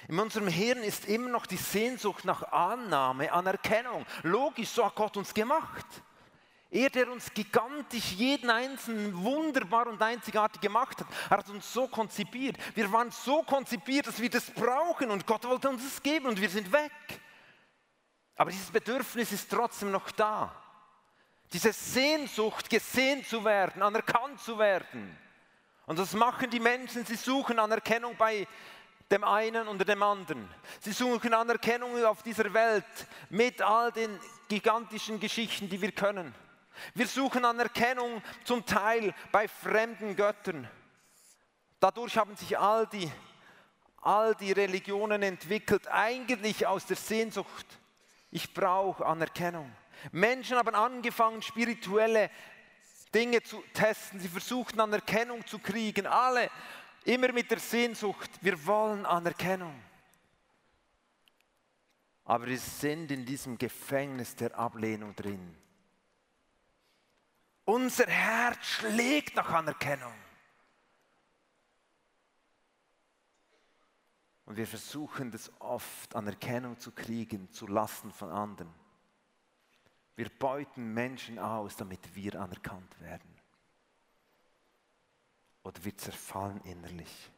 In 0.08 0.18
unserem 0.20 0.48
Hirn 0.48 0.82
ist 0.82 1.06
immer 1.06 1.28
noch 1.28 1.46
die 1.46 1.56
Sehnsucht 1.56 2.24
nach 2.24 2.42
Annahme, 2.52 3.32
Anerkennung. 3.32 4.06
Logisch, 4.22 4.68
so 4.68 4.84
hat 4.84 4.94
Gott 4.94 5.16
uns 5.16 5.34
gemacht. 5.34 5.86
Er, 6.70 6.90
der 6.90 7.10
uns 7.10 7.32
gigantisch 7.32 8.12
jeden 8.12 8.50
einzelnen 8.50 9.16
wunderbar 9.16 9.86
und 9.86 10.02
einzigartig 10.02 10.60
gemacht 10.60 11.00
hat, 11.00 11.08
hat 11.30 11.48
uns 11.48 11.72
so 11.72 11.88
konzipiert. 11.88 12.56
Wir 12.74 12.92
waren 12.92 13.10
so 13.10 13.42
konzipiert, 13.42 14.06
dass 14.06 14.20
wir 14.20 14.30
das 14.30 14.50
brauchen 14.50 15.10
und 15.10 15.26
Gott 15.26 15.44
wollte 15.44 15.68
uns 15.68 15.82
das 15.82 16.02
geben 16.02 16.26
und 16.26 16.40
wir 16.40 16.50
sind 16.50 16.70
weg. 16.72 16.92
Aber 18.36 18.50
dieses 18.50 18.70
Bedürfnis 18.70 19.32
ist 19.32 19.50
trotzdem 19.50 19.90
noch 19.90 20.10
da. 20.10 20.54
Diese 21.52 21.72
Sehnsucht, 21.72 22.68
gesehen 22.68 23.24
zu 23.24 23.44
werden, 23.44 23.82
anerkannt 23.82 24.40
zu 24.40 24.58
werden. 24.58 25.16
Und 25.86 25.98
das 26.00 26.12
machen 26.14 26.50
die 26.50 26.58
Menschen, 26.58 27.06
sie 27.06 27.14
suchen 27.14 27.60
Anerkennung 27.60 28.16
bei 28.16 28.46
dem 29.10 29.24
einen 29.24 29.68
oder 29.68 29.84
dem 29.84 30.02
anderen. 30.02 30.48
Sie 30.80 30.92
suchen 30.92 31.32
Anerkennung 31.32 32.04
auf 32.04 32.22
dieser 32.22 32.52
Welt 32.52 32.84
mit 33.30 33.62
all 33.62 33.92
den 33.92 34.18
gigantischen 34.48 35.20
Geschichten, 35.20 35.68
die 35.68 35.80
wir 35.80 35.92
können. 35.92 36.34
Wir 36.94 37.06
suchen 37.06 37.44
Anerkennung 37.44 38.22
zum 38.44 38.66
Teil 38.66 39.14
bei 39.32 39.48
fremden 39.48 40.14
Göttern. 40.16 40.68
Dadurch 41.80 42.16
haben 42.18 42.36
sich 42.36 42.58
all 42.58 42.86
die, 42.86 43.10
all 44.02 44.34
die 44.34 44.52
Religionen 44.52 45.22
entwickelt, 45.22 45.88
eigentlich 45.88 46.66
aus 46.66 46.86
der 46.86 46.96
Sehnsucht. 46.96 47.66
Ich 48.30 48.52
brauche 48.52 49.06
Anerkennung. 49.06 49.70
Menschen 50.12 50.56
haben 50.56 50.74
angefangen, 50.74 51.42
spirituelle 51.42 52.30
Dinge 53.14 53.42
zu 53.42 53.62
testen. 53.72 54.20
Sie 54.20 54.28
versuchten 54.28 54.80
Anerkennung 54.80 55.46
zu 55.46 55.58
kriegen. 55.58 56.06
Alle 56.06 56.50
immer 57.06 57.32
mit 57.32 57.50
der 57.50 57.58
Sehnsucht, 57.58 58.30
wir 58.40 58.66
wollen 58.66 59.06
Anerkennung. 59.06 59.74
Aber 62.24 62.46
wir 62.46 62.58
sind 62.58 63.10
in 63.12 63.24
diesem 63.24 63.56
Gefängnis 63.56 64.34
der 64.34 64.58
Ablehnung 64.58 65.14
drin. 65.14 65.56
Unser 67.64 68.06
Herz 68.06 68.64
schlägt 68.64 69.36
nach 69.36 69.48
Anerkennung. 69.50 70.12
Und 74.44 74.56
wir 74.56 74.66
versuchen 74.66 75.30
das 75.30 75.50
oft, 75.60 76.14
Anerkennung 76.14 76.78
zu 76.78 76.92
kriegen, 76.92 77.50
zu 77.50 77.66
Lasten 77.66 78.12
von 78.12 78.30
anderen. 78.30 78.72
Wir 80.14 80.28
beuten 80.30 80.94
Menschen 80.94 81.38
aus, 81.38 81.76
damit 81.76 82.14
wir 82.14 82.40
anerkannt 82.40 83.00
werden. 83.00 83.35
Oder 85.66 85.84
wir 85.84 85.98
zerfallen 85.98 86.60
innerlich. 86.60 87.32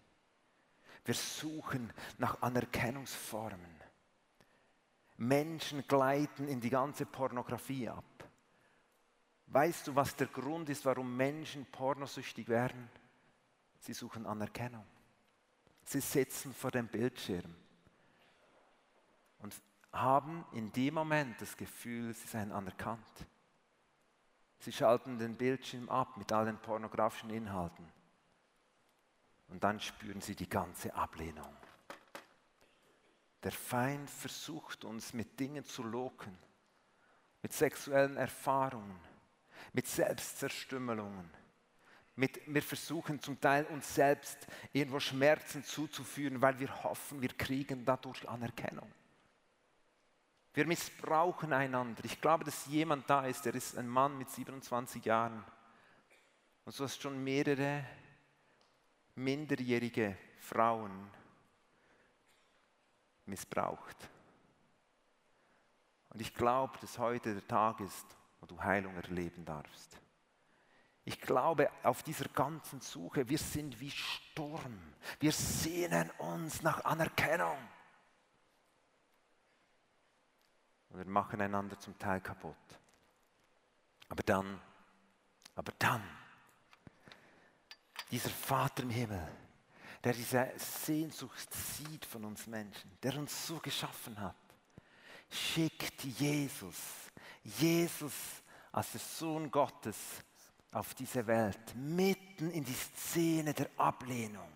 Wir 1.07 1.15
suchen 1.15 1.91
nach 2.19 2.43
Anerkennungsformen. 2.43 3.75
Menschen 5.17 5.89
gleiten 5.89 6.47
in 6.47 6.61
die 6.61 6.69
ganze 6.69 7.07
Pornografie 7.07 7.89
ab. 7.89 8.05
Weißt 9.47 9.87
du, 9.87 9.97
was 9.97 10.15
der 10.15 10.27
Grund 10.27 10.69
ist, 10.69 10.85
warum 10.85 11.17
Menschen 11.17 11.65
pornosüchtig 11.73 12.49
werden? 12.49 12.91
Sie 13.79 13.95
suchen 13.95 14.27
Anerkennung. 14.27 14.85
Sie 15.85 16.01
sitzen 16.01 16.53
vor 16.53 16.71
dem 16.71 16.87
Bildschirm 16.87 17.55
und 19.39 19.55
haben 19.91 20.45
in 20.53 20.71
dem 20.73 20.93
Moment 20.93 21.41
das 21.41 21.57
Gefühl, 21.57 22.13
sie 22.13 22.29
seien 22.29 22.53
anerkannt. 22.53 23.27
Sie 24.59 24.71
schalten 24.71 25.17
den 25.17 25.35
Bildschirm 25.35 25.89
ab 25.89 26.19
mit 26.19 26.31
all 26.31 26.45
den 26.45 26.59
pornografischen 26.59 27.31
Inhalten. 27.31 27.91
Und 29.49 29.65
dann 29.65 29.81
spüren 29.81 30.21
sie 30.21 30.35
die 30.35 30.49
ganze 30.49 30.95
Ablehnung. 30.95 31.57
Der 33.43 33.53
Feind 33.53 34.11
versucht 34.11 34.85
uns 34.85 35.13
mit 35.13 35.39
Dingen 35.39 35.65
zu 35.65 35.83
locken, 35.83 36.37
mit 37.43 37.53
sexuellen 37.53 38.17
Erfahrungen, 38.17 38.99
mit 39.73 39.87
Selbstzerstümmelungen. 39.87 41.31
Mit, 42.17 42.41
wir 42.47 42.63
versuchen 42.63 43.21
zum 43.21 43.41
Teil 43.41 43.65
uns 43.67 43.95
selbst 43.95 44.49
irgendwo 44.73 44.99
Schmerzen 44.99 45.63
zuzuführen, 45.63 46.43
weil 46.43 46.59
wir 46.59 46.83
hoffen, 46.83 47.23
wir 47.23 47.29
kriegen 47.29 47.85
dadurch 47.85 48.29
Anerkennung. 48.29 48.91
Wir 50.53 50.67
missbrauchen 50.67 51.53
einander. 51.53 52.05
Ich 52.05 52.21
glaube, 52.21 52.45
dass 52.45 52.67
jemand 52.67 53.09
da 53.09 53.25
ist, 53.25 53.45
der 53.45 53.55
ist 53.55 53.79
ein 53.79 53.87
Mann 53.87 54.19
mit 54.19 54.29
27 54.29 55.05
Jahren. 55.05 55.45
Und 56.65 56.77
du 56.77 56.83
hast 56.83 57.01
schon 57.01 57.23
mehrere 57.23 57.85
minderjährige 59.19 60.17
Frauen 60.39 61.11
missbraucht. 63.27 64.09
Und 66.11 66.21
ich 66.21 66.35
glaube, 66.35 66.79
dass 66.81 66.99
heute 66.99 67.35
der 67.35 67.47
Tag 67.47 67.81
ist, 67.81 68.07
wo 68.41 68.47
du 68.47 68.61
Heilung 68.61 68.97
erleben 68.97 69.45
darfst. 69.45 70.01
Ich 71.05 71.21
glaube, 71.21 71.71
auf 71.83 72.03
dieser 72.03 72.29
ganzen 72.29 72.81
Suche, 72.81 73.29
wir 73.29 73.39
sind 73.39 73.81
wie 73.81 73.91
Sturm. 73.91 74.79
Wir 75.21 75.33
sehnen 75.33 76.11
uns 76.19 76.63
nach 76.63 76.85
Anerkennung. 76.85 77.57
Und 80.91 80.99
wir 80.99 81.07
machen 81.07 81.41
einander 81.41 81.79
zum 81.79 81.99
Teil 81.99 82.21
kaputt. 82.21 82.57
Aber 84.09 84.23
dann, 84.23 84.61
aber 85.55 85.73
dann, 85.79 86.03
dieser 88.11 88.31
Vater 88.31 88.83
im 88.83 88.91
Himmel, 88.91 89.27
der 90.03 90.13
diese 90.13 90.51
Sehnsucht 90.57 91.49
sieht 91.53 92.05
von 92.05 92.25
uns 92.25 92.47
Menschen, 92.47 92.91
der 93.03 93.19
uns 93.19 93.47
so 93.47 93.59
geschaffen 93.59 94.19
hat, 94.21 94.37
schickt 95.31 96.05
Jesus, 96.05 96.77
Jesus 97.43 98.15
als 98.73 98.93
der 98.93 99.01
Sohn 99.01 99.51
Gottes 99.51 99.97
auf 100.73 100.95
diese 100.95 101.27
Welt, 101.27 101.75
mitten 101.75 102.51
in 102.51 102.65
die 102.65 102.75
Szene 102.75 103.55
der 103.55 103.71
Ablehnung, 103.77 104.49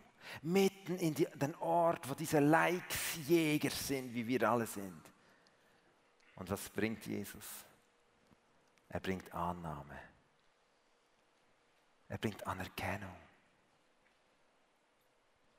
mitten 0.43 0.97
in 0.99 1.15
die, 1.15 1.27
den 1.35 1.55
Ort, 1.57 2.09
wo 2.09 2.15
diese 2.15 2.39
Leiksjäger 2.39 3.71
sind, 3.71 4.15
wie 4.15 4.27
wir 4.27 4.49
alle 4.49 4.67
sind. 4.67 5.03
Und 6.37 6.51
was 6.51 6.69
bringt 6.71 7.07
Jesus? 7.07 7.45
Er 8.89 9.01
bringt 9.01 9.33
Annahme. 9.33 9.99
Er 12.09 12.19
bringt 12.19 12.47
Anerkennung. 12.47 13.17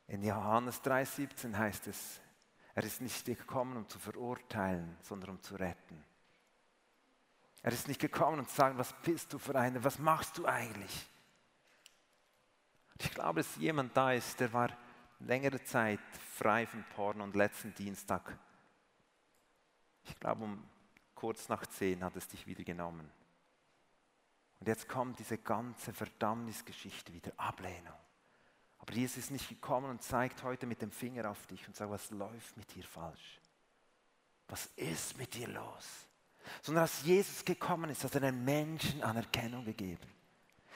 In 0.08 0.24
Johannes 0.24 0.82
3,17 0.84 1.58
heißt 1.58 1.88
es, 1.88 2.20
er 2.76 2.84
ist 2.84 3.02
nicht 3.02 3.26
gekommen, 3.26 3.78
um 3.78 3.88
zu 3.88 4.00
verurteilen, 4.00 4.98
sondern 5.02 5.32
um 5.32 5.42
zu 5.42 5.56
retten. 5.56 6.04
Er 7.62 7.72
ist 7.72 7.88
nicht 7.88 8.02
gekommen, 8.02 8.40
um 8.40 8.48
zu 8.48 8.56
sagen, 8.56 8.78
was 8.78 8.94
bist 9.04 9.32
du 9.32 9.40
für 9.40 9.56
eine, 9.56 9.84
was 9.84 10.00
machst 10.00 10.38
du 10.38 10.46
eigentlich? 10.46 11.08
Ich 13.00 13.12
glaube, 13.12 13.40
dass 13.40 13.56
jemand 13.56 13.96
da 13.96 14.12
ist, 14.12 14.40
der 14.40 14.52
war 14.52 14.70
längere 15.20 15.64
Zeit 15.64 16.00
frei 16.36 16.66
von 16.68 16.84
Porn 16.96 17.22
und 17.22 17.36
letzten 17.36 17.74
Dienstag, 17.74 18.38
ich 20.06 20.20
glaube 20.20 20.44
um 20.44 20.64
kurz 21.16 21.48
nach 21.48 21.66
zehn 21.66 22.04
hat 22.04 22.18
es 22.18 22.28
dich 22.28 22.46
wieder 22.46 22.66
genommen. 22.66 23.10
Und 24.60 24.68
jetzt 24.68 24.90
kommt 24.90 25.20
diese 25.20 25.38
ganze 25.38 25.94
Verdammnisgeschichte 25.94 27.14
wieder, 27.14 27.32
Ablehnung. 27.38 27.94
Aber 28.84 28.94
Jesus 28.96 29.16
ist 29.16 29.32
nicht 29.32 29.48
gekommen 29.48 29.90
und 29.90 30.04
zeigt 30.04 30.44
heute 30.44 30.66
mit 30.66 30.82
dem 30.82 30.92
Finger 30.92 31.32
auf 31.32 31.48
dich 31.48 31.66
und 31.66 31.74
sagt, 31.74 31.90
was 31.90 32.12
läuft 32.12 32.58
mit 32.58 32.76
dir 32.76 32.84
falsch? 32.84 33.40
Was 34.50 34.66
ist 34.76 35.18
mit 35.18 35.34
dir 35.34 35.48
los? 35.48 35.86
Sondern 36.62 36.82
als 36.82 37.02
Jesus 37.04 37.46
gekommen 37.46 37.90
ist, 37.92 38.04
hat 38.04 38.14
er 38.16 38.20
den 38.20 38.44
Menschen 38.44 39.02
Anerkennung 39.02 39.64
gegeben. 39.64 40.06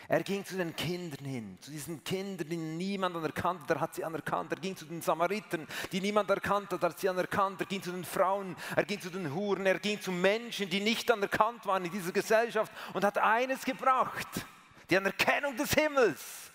Er 0.07 0.23
ging 0.23 0.45
zu 0.45 0.55
den 0.55 0.73
Kindern 0.73 1.25
hin, 1.25 1.57
zu 1.59 1.69
diesen 1.69 2.01
Kindern, 2.01 2.47
die 2.47 2.55
niemand 2.55 3.13
anerkannt 3.17 3.63
hat, 3.63 3.71
er 3.71 3.81
hat 3.81 3.95
sie 3.95 4.05
anerkannt. 4.05 4.53
Er 4.53 4.59
ging 4.61 4.77
zu 4.77 4.85
den 4.85 5.01
Samariten, 5.01 5.67
die 5.91 5.99
niemand 5.99 6.29
erkannt 6.29 6.71
hat, 6.71 6.81
er 6.81 6.89
hat 6.91 6.99
sie 6.99 7.09
anerkannt. 7.09 7.59
Er 7.59 7.67
ging 7.67 7.83
zu 7.83 7.91
den 7.91 8.05
Frauen, 8.05 8.55
er 8.77 8.85
ging 8.85 9.01
zu 9.01 9.09
den 9.09 9.33
Huren, 9.33 9.65
er 9.65 9.79
ging 9.79 9.99
zu 9.99 10.13
Menschen, 10.13 10.69
die 10.69 10.79
nicht 10.79 11.11
anerkannt 11.11 11.65
waren 11.65 11.83
in 11.83 11.91
dieser 11.91 12.13
Gesellschaft 12.13 12.71
und 12.93 13.03
hat 13.03 13.17
eines 13.17 13.65
gebracht, 13.65 14.29
Die 14.89 14.95
Anerkennung 14.95 15.57
des 15.57 15.73
Himmels. 15.73 16.46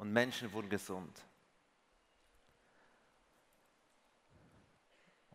Und 0.00 0.14
Menschen 0.14 0.50
wurden 0.54 0.70
gesund. 0.70 1.20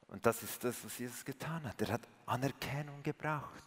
Und 0.08 0.26
das 0.26 0.42
ist 0.42 0.64
das, 0.64 0.84
was 0.84 0.98
Jesus 0.98 1.24
getan 1.24 1.64
hat. 1.64 1.80
Er 1.84 1.94
hat 1.94 2.02
Anerkennung 2.26 3.04
gebracht. 3.04 3.64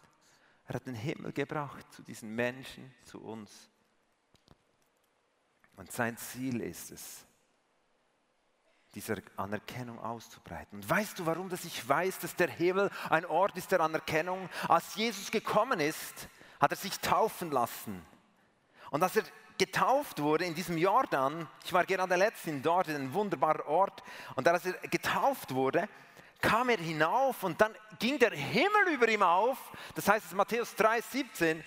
Er 0.67 0.75
hat 0.75 0.85
den 0.85 0.95
Himmel 0.95 1.31
gebracht 1.31 1.85
zu 1.93 2.03
diesen 2.03 2.35
Menschen, 2.35 2.93
zu 3.05 3.21
uns. 3.21 3.69
Und 5.77 5.89
sein 5.89 6.17
Ziel 6.17 6.59
ist 6.59 6.91
es, 6.91 7.25
diese 8.93 9.23
Anerkennung 9.37 9.99
auszubreiten. 9.99 10.79
Und 10.79 10.89
weißt 10.89 11.17
du, 11.17 11.25
warum 11.25 11.47
dass 11.47 11.63
ich 11.63 11.87
weiß, 11.87 12.19
dass 12.19 12.35
der 12.35 12.49
Himmel 12.49 12.91
ein 13.09 13.25
Ort 13.25 13.57
ist 13.57 13.71
der 13.71 13.79
Anerkennung? 13.79 14.49
Als 14.67 14.95
Jesus 14.95 15.31
gekommen 15.31 15.79
ist, 15.79 16.27
hat 16.59 16.71
er 16.71 16.77
sich 16.77 16.99
taufen 16.99 17.51
lassen. 17.51 18.05
Und 18.91 19.01
als 19.01 19.15
er 19.15 19.23
getauft 19.59 20.19
wurde 20.19 20.45
in 20.45 20.55
diesem 20.55 20.77
Jordan, 20.77 21.47
ich 21.63 21.71
war 21.71 21.85
gerade 21.85 22.15
letztens 22.15 22.63
dort, 22.63 22.87
in 22.87 22.95
einem 22.95 23.13
wunderbaren 23.13 23.61
Ort, 23.61 24.01
und 24.35 24.47
als 24.47 24.65
er 24.65 24.73
getauft 24.87 25.53
wurde, 25.53 25.87
kam 26.41 26.69
er 26.69 26.77
hinauf 26.77 27.43
und 27.43 27.59
dann 27.61 27.75
ging 27.99 28.17
der 28.17 28.31
Himmel 28.31 28.93
über 28.93 29.07
ihm 29.09 29.21
auf. 29.21 29.57
Das 29.93 30.07
heißt 30.07 30.25
es 30.25 30.33
Matthäus 30.33 30.73
3, 30.75 31.01
17. 31.01 31.63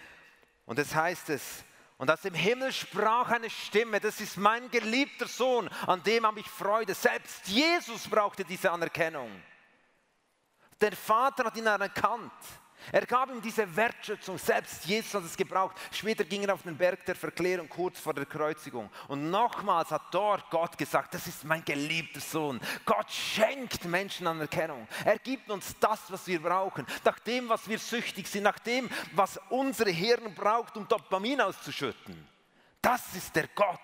Und 0.65 0.79
das 0.79 0.95
heißt 0.95 1.29
es, 1.31 1.65
und 1.99 2.11
aus 2.11 2.23
dem 2.23 2.35
Himmel 2.35 2.73
sprach 2.73 3.31
eine 3.31 3.51
Stimme, 3.51 4.01
das 4.01 4.21
ist 4.21 4.37
mein 4.37 4.71
geliebter 4.71 5.29
Sohn, 5.29 5.69
an 5.87 6.03
dem 6.03 6.27
habe 6.27 6.41
ich 6.41 6.49
Freude. 6.49 6.95
Selbst 6.95 7.47
Jesus 7.47 8.09
brauchte 8.09 8.45
diese 8.45 8.73
Anerkennung. 8.73 9.31
Der 10.81 10.97
Vater 10.97 11.45
hat 11.45 11.57
ihn 11.57 11.69
anerkannt. 11.69 12.33
Er 12.91 13.07
gab 13.07 13.31
ihm 13.31 13.41
diese 13.41 13.77
Wertschätzung, 13.77 14.39
selbst 14.39 14.85
Jesus 14.85 15.15
hat 15.15 15.25
es 15.25 15.37
gebraucht. 15.37 15.77
Später 15.93 16.25
ging 16.25 16.43
er 16.43 16.55
auf 16.55 16.63
den 16.63 16.77
Berg 16.77 17.05
der 17.05 17.15
Verklärung 17.15 17.69
kurz 17.69 18.01
vor 18.01 18.15
der 18.15 18.27
Kreuzigung. 18.27 18.91
Und 19.09 19.31
nochmals 19.31 19.91
hat 19.91 20.03
dort 20.11 20.51
Gott 20.51 20.77
gesagt, 20.77 21.15
das 21.15 21.27
ist 21.27 21.45
mein 21.45 21.65
geliebter 21.65 22.21
Sohn. 22.21 22.61
Gott 22.85 23.11
schenkt 23.11 23.85
Menschen 23.85 24.27
Anerkennung. 24.27 24.89
Er 25.05 25.19
gibt 25.19 25.51
uns 25.51 25.77
das, 25.79 26.01
was 26.09 26.27
wir 26.27 26.43
brauchen, 26.43 26.87
nach 27.05 27.19
dem, 27.21 27.49
was 27.49 27.69
wir 27.69 27.79
süchtig 27.79 28.27
sind, 28.27 28.43
nach 28.45 28.59
dem, 28.59 28.89
was 29.13 29.39
unsere 29.51 29.91
Hirn 29.91 30.35
braucht, 30.35 30.77
um 30.77 30.89
Dopamin 30.89 31.41
auszuschütten. 31.41 32.27
Das 32.81 33.15
ist 33.15 33.37
der 33.37 33.49
Gott 33.55 33.79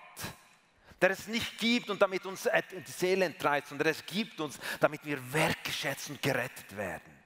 der 1.01 1.11
es 1.11 1.27
nicht 1.27 1.57
gibt 1.57 1.89
und 1.89 2.01
damit 2.01 2.25
uns 2.25 2.43
die 2.43 2.91
Seele 2.91 3.25
entreißt, 3.25 3.69
sondern 3.69 3.87
es 3.87 4.05
gibt 4.05 4.39
uns, 4.41 4.59
damit 4.79 5.05
wir 5.05 5.33
wertgeschätzt 5.33 6.09
und 6.09 6.21
gerettet 6.21 6.75
werden. 6.75 7.18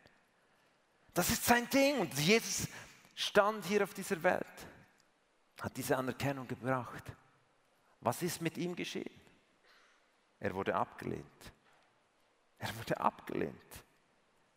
Das 1.13 1.29
ist 1.29 1.45
sein 1.45 1.69
Ding. 1.69 1.99
Und 1.99 2.13
Jesus 2.15 2.67
stand 3.15 3.65
hier 3.65 3.83
auf 3.83 3.93
dieser 3.93 4.21
Welt, 4.23 4.67
hat 5.61 5.77
diese 5.77 5.97
Anerkennung 5.97 6.47
gebracht. 6.47 7.03
Was 8.01 8.21
ist 8.21 8.41
mit 8.41 8.57
ihm 8.57 8.75
geschehen? 8.75 9.21
Er 10.39 10.53
wurde 10.53 10.75
abgelehnt. 10.75 11.53
Er 12.57 12.75
wurde 12.77 12.99
abgelehnt. 12.99 13.83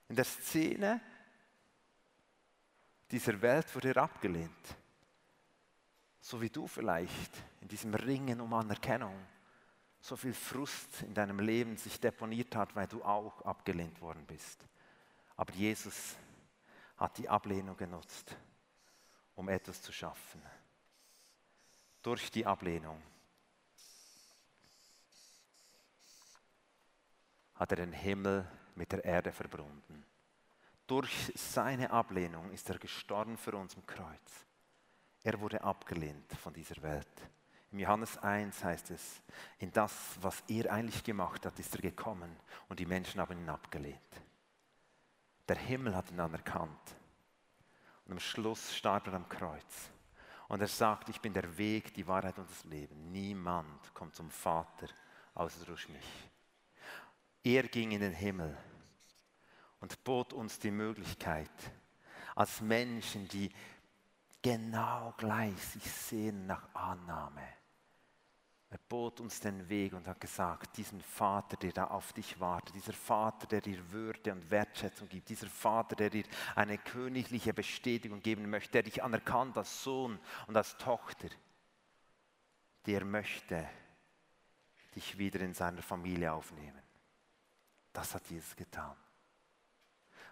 In 0.08 0.16
der 0.16 0.24
Szene 0.24 1.00
dieser 3.10 3.40
Welt 3.40 3.72
wurde 3.74 3.90
er 3.90 3.98
abgelehnt. 3.98 4.50
So 6.20 6.40
wie 6.40 6.50
du 6.50 6.66
vielleicht 6.66 7.30
in 7.60 7.68
diesem 7.68 7.94
Ringen 7.94 8.40
um 8.40 8.52
Anerkennung 8.52 9.14
so 10.00 10.16
viel 10.16 10.34
Frust 10.34 11.02
in 11.02 11.14
deinem 11.14 11.40
Leben 11.40 11.76
sich 11.76 12.00
deponiert 12.00 12.54
hat, 12.54 12.74
weil 12.76 12.86
du 12.86 13.02
auch 13.02 13.42
abgelehnt 13.42 14.00
worden 14.00 14.24
bist. 14.26 14.64
Aber 15.36 15.52
Jesus 15.52 16.16
hat 16.96 17.18
die 17.18 17.28
Ablehnung 17.28 17.76
genutzt, 17.76 18.36
um 19.34 19.48
etwas 19.48 19.82
zu 19.82 19.92
schaffen. 19.92 20.42
Durch 22.02 22.30
die 22.30 22.46
Ablehnung 22.46 23.02
hat 27.54 27.72
er 27.72 27.76
den 27.76 27.92
Himmel 27.92 28.46
mit 28.74 28.92
der 28.92 29.04
Erde 29.04 29.32
verbunden. 29.32 30.04
Durch 30.86 31.32
seine 31.34 31.90
Ablehnung 31.90 32.50
ist 32.52 32.70
er 32.70 32.78
gestorben 32.78 33.36
für 33.36 33.56
uns 33.56 33.74
im 33.74 33.84
Kreuz. 33.86 34.46
Er 35.24 35.40
wurde 35.40 35.62
abgelehnt 35.62 36.32
von 36.34 36.52
dieser 36.52 36.80
Welt. 36.82 37.08
Im 37.72 37.80
Johannes 37.80 38.16
1 38.18 38.62
heißt 38.62 38.90
es, 38.92 39.20
in 39.58 39.72
das, 39.72 40.16
was 40.20 40.44
er 40.46 40.72
eigentlich 40.72 41.02
gemacht 41.02 41.44
hat, 41.44 41.58
ist 41.58 41.74
er 41.74 41.82
gekommen 41.82 42.36
und 42.68 42.78
die 42.78 42.86
Menschen 42.86 43.20
haben 43.20 43.38
ihn 43.38 43.48
abgelehnt. 43.48 43.98
Der 45.48 45.56
Himmel 45.56 45.94
hat 45.94 46.10
ihn 46.10 46.20
anerkannt. 46.20 46.96
Und 48.04 48.12
am 48.12 48.20
Schluss 48.20 48.74
starb 48.74 49.06
er 49.06 49.14
am 49.14 49.28
Kreuz. 49.28 49.90
Und 50.48 50.60
er 50.60 50.68
sagt, 50.68 51.08
ich 51.08 51.20
bin 51.20 51.32
der 51.32 51.58
Weg, 51.58 51.92
die 51.94 52.06
Wahrheit 52.06 52.38
und 52.38 52.48
das 52.48 52.64
Leben. 52.64 53.10
Niemand 53.10 53.94
kommt 53.94 54.14
zum 54.14 54.30
Vater 54.30 54.86
außer 55.34 55.64
durch 55.64 55.88
mich. 55.88 56.30
Er 57.42 57.64
ging 57.64 57.92
in 57.92 58.00
den 58.00 58.12
Himmel 58.12 58.56
und 59.80 60.02
bot 60.04 60.32
uns 60.32 60.58
die 60.58 60.70
Möglichkeit, 60.70 61.50
als 62.34 62.60
Menschen, 62.60 63.28
die 63.28 63.52
genau 64.42 65.14
gleich 65.16 65.60
sich 65.60 65.90
sehen 65.90 66.46
nach 66.46 66.74
Annahme, 66.74 67.42
er 68.68 68.78
bot 68.88 69.20
uns 69.20 69.38
den 69.40 69.68
Weg 69.68 69.92
und 69.92 70.08
hat 70.08 70.20
gesagt, 70.20 70.76
diesen 70.76 71.00
Vater, 71.00 71.56
der 71.56 71.72
da 71.72 71.84
auf 71.84 72.12
dich 72.12 72.40
wartet, 72.40 72.74
dieser 72.74 72.92
Vater, 72.92 73.46
der 73.46 73.60
dir 73.60 73.92
Würde 73.92 74.32
und 74.32 74.50
Wertschätzung 74.50 75.08
gibt, 75.08 75.28
dieser 75.28 75.46
Vater, 75.46 75.94
der 75.94 76.10
dir 76.10 76.24
eine 76.56 76.76
königliche 76.76 77.54
Bestätigung 77.54 78.20
geben 78.20 78.50
möchte, 78.50 78.72
der 78.72 78.82
dich 78.82 79.04
anerkannt 79.04 79.56
als 79.56 79.84
Sohn 79.84 80.18
und 80.48 80.56
als 80.56 80.76
Tochter, 80.78 81.28
der 82.86 83.04
möchte 83.04 83.68
dich 84.96 85.16
wieder 85.16 85.40
in 85.40 85.54
seiner 85.54 85.82
Familie 85.82 86.32
aufnehmen. 86.32 86.82
Das 87.92 88.14
hat 88.14 88.28
Jesus 88.28 88.56
getan. 88.56 88.96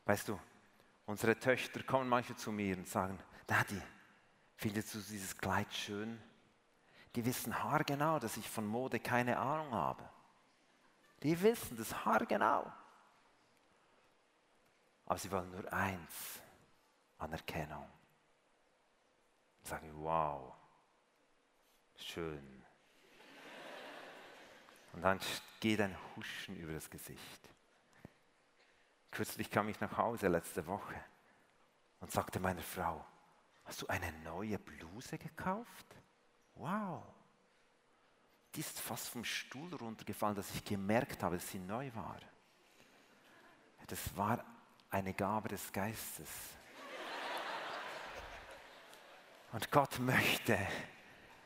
Weißt 0.07 0.29
du, 0.29 0.39
unsere 1.07 1.39
Töchter 1.39 1.83
kommen 1.85 2.09
manchmal 2.09 2.39
zu 2.39 2.51
mir 2.51 2.77
und 2.77 2.89
sagen, 2.89 3.19
Daddy, 3.47 3.81
findest 4.57 4.95
du 4.95 4.99
dieses 4.99 5.37
Kleid 5.39 5.73
schön? 5.73 6.21
Die 7.15 7.25
wissen 7.25 7.63
haargenau, 7.63 8.19
dass 8.19 8.37
ich 8.37 8.49
von 8.49 8.67
Mode 8.67 8.99
keine 8.99 9.39
Ahnung 9.39 9.73
habe. 9.73 10.09
Die 11.23 11.41
wissen 11.41 11.77
das 11.77 12.05
haargenau. 12.05 12.71
Aber 15.07 15.19
sie 15.19 15.31
wollen 15.31 15.51
nur 15.51 15.73
eins, 15.73 16.41
Anerkennung. 17.19 17.89
Sagen, 19.63 19.91
wow, 19.95 20.55
schön. 21.97 22.65
Und 24.93 25.03
dann 25.03 25.21
geht 25.61 25.81
ein 25.81 25.97
Huschen 26.17 26.57
über 26.57 26.73
das 26.73 26.91
Gesicht. 26.91 27.51
Kürzlich 29.11 29.51
kam 29.51 29.69
ich 29.69 29.81
nach 29.81 29.97
Hause 29.97 30.29
letzte 30.29 30.67
Woche 30.67 30.95
und 32.01 32.11
sagte 32.11 32.41
meiner 32.41 32.63
Frau, 32.63 33.05
hast 33.65 33.83
du 33.83 33.87
eine 33.87 34.13
neue 34.25 34.59
Bluse 34.59 35.19
gekauft? 35.19 35.87
Wow, 36.57 37.03
die 38.55 38.61
ist 38.61 38.81
fast 38.81 39.09
vom 39.09 39.25
Stuhl 39.25 39.75
runtergefallen, 39.75 40.37
dass 40.37 40.55
ich 40.55 40.65
gemerkt 40.65 41.23
habe, 41.23 41.37
dass 41.37 41.51
sie 41.51 41.59
neu 41.59 41.91
war. 41.95 42.19
Das 43.89 44.17
war 44.17 44.45
eine 44.91 45.13
Gabe 45.13 45.49
des 45.49 45.73
Geistes. 45.73 46.29
Und 49.53 49.71
Gott 49.71 49.99
möchte, 49.99 50.59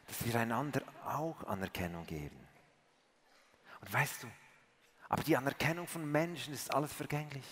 dass 0.07 0.25
wir 0.25 0.35
einander 0.37 0.83
auch 1.05 1.44
Anerkennung 1.44 2.07
geben. 2.07 2.49
Und 3.81 3.92
weißt 3.92 4.23
du, 4.23 4.27
aber 5.09 5.23
die 5.23 5.37
Anerkennung 5.37 5.87
von 5.87 6.11
Menschen 6.11 6.53
ist 6.53 6.73
alles 6.75 6.92
vergänglich. 6.92 7.47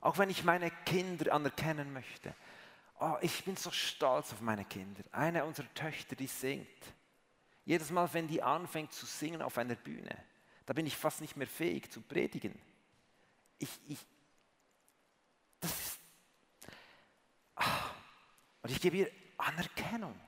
Auch 0.00 0.18
wenn 0.18 0.30
ich 0.30 0.44
meine 0.44 0.70
Kinder 0.70 1.32
anerkennen 1.32 1.92
möchte, 1.92 2.34
Oh, 3.00 3.16
ich 3.20 3.44
bin 3.44 3.56
so 3.56 3.70
stolz 3.70 4.32
auf 4.32 4.40
meine 4.40 4.64
Kinder. 4.64 5.02
Eine 5.12 5.44
unserer 5.44 5.72
Töchter, 5.74 6.16
die 6.16 6.26
singt. 6.26 6.66
Jedes 7.64 7.90
Mal, 7.90 8.12
wenn 8.12 8.26
die 8.26 8.42
anfängt 8.42 8.92
zu 8.92 9.06
singen 9.06 9.42
auf 9.42 9.58
einer 9.58 9.76
Bühne, 9.76 10.16
da 10.66 10.72
bin 10.72 10.86
ich 10.86 10.96
fast 10.96 11.20
nicht 11.20 11.36
mehr 11.36 11.46
fähig 11.46 11.92
zu 11.92 12.00
predigen. 12.00 12.58
Ich, 13.58 13.70
ich, 13.88 13.98
das 15.60 15.70
ist, 15.70 15.98
ah, 17.56 17.90
und 18.62 18.70
ich 18.70 18.80
gebe 18.80 18.96
ihr 18.96 19.10
Anerkennung. 19.36 20.18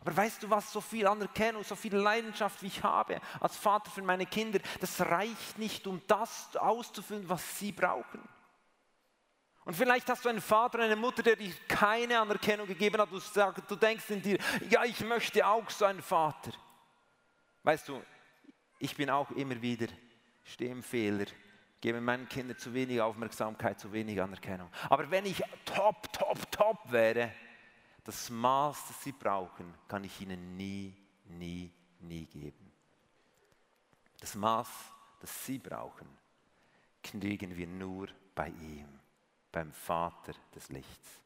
Aber 0.00 0.16
weißt 0.16 0.42
du 0.42 0.50
was, 0.50 0.70
so 0.72 0.80
viel 0.80 1.06
Anerkennung, 1.06 1.64
so 1.64 1.76
viel 1.76 1.94
Leidenschaft, 1.94 2.62
wie 2.62 2.66
ich 2.66 2.82
habe 2.82 3.20
als 3.40 3.56
Vater 3.56 3.90
für 3.90 4.02
meine 4.02 4.26
Kinder, 4.26 4.58
das 4.80 5.00
reicht 5.00 5.58
nicht, 5.58 5.86
um 5.86 6.02
das 6.06 6.54
auszufüllen, 6.56 7.28
was 7.28 7.58
sie 7.58 7.72
brauchen. 7.72 8.20
Und 9.64 9.74
vielleicht 9.74 10.08
hast 10.08 10.24
du 10.24 10.28
einen 10.28 10.42
Vater, 10.42 10.80
eine 10.80 10.96
Mutter, 10.96 11.22
der 11.22 11.36
dir 11.36 11.52
keine 11.66 12.18
Anerkennung 12.18 12.66
gegeben 12.66 13.00
hat. 13.00 13.10
Du, 13.10 13.18
sagst, 13.18 13.62
du 13.66 13.76
denkst 13.76 14.10
in 14.10 14.20
dir, 14.20 14.38
ja, 14.68 14.84
ich 14.84 15.00
möchte 15.00 15.46
auch 15.46 15.68
so 15.70 15.86
einen 15.86 16.02
Vater. 16.02 16.52
Weißt 17.62 17.88
du, 17.88 18.02
ich 18.78 18.94
bin 18.94 19.08
auch 19.08 19.30
immer 19.30 19.60
wieder, 19.62 19.86
stehe 20.44 20.70
im 20.70 20.82
Fehler, 20.82 21.24
gebe 21.80 22.00
meinen 22.00 22.28
Kindern 22.28 22.58
zu 22.58 22.74
wenig 22.74 23.00
Aufmerksamkeit, 23.00 23.80
zu 23.80 23.90
wenig 23.90 24.20
Anerkennung. 24.20 24.70
Aber 24.90 25.10
wenn 25.10 25.24
ich 25.24 25.42
top, 25.64 26.12
top, 26.12 26.50
top 26.50 26.78
wäre, 26.92 27.32
das 28.04 28.28
Maß, 28.28 28.88
das 28.88 29.02
sie 29.02 29.12
brauchen, 29.12 29.72
kann 29.88 30.04
ich 30.04 30.20
ihnen 30.20 30.58
nie, 30.58 30.94
nie, 31.24 31.72
nie 32.00 32.26
geben. 32.26 32.70
Das 34.20 34.34
Maß, 34.34 34.68
das 35.20 35.46
sie 35.46 35.58
brauchen, 35.58 36.06
kriegen 37.02 37.56
wir 37.56 37.66
nur 37.66 38.08
bei 38.34 38.48
ihm, 38.48 39.00
beim 39.54 39.72
Vater 39.72 40.34
des 40.52 40.68
Lichts. 40.70 41.22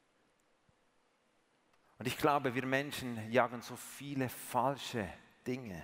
Und 1.99 2.07
ich 2.07 2.19
glaube, 2.19 2.55
wir 2.55 2.67
Menschen 2.67 3.33
jagen 3.33 3.63
so 3.63 3.75
viele 3.75 4.29
falsche 4.29 5.09
Dinge, 5.47 5.83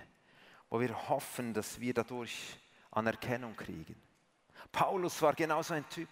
wo 0.69 0.79
wir 0.79 1.09
hoffen, 1.09 1.55
dass 1.55 1.79
wir 1.79 1.95
dadurch 1.95 2.57
Anerkennung 2.91 3.55
kriegen. 3.55 3.99
Paulus 4.71 5.21
war 5.23 5.33
genauso 5.33 5.73
ein 5.73 5.89
Typ. 5.89 6.07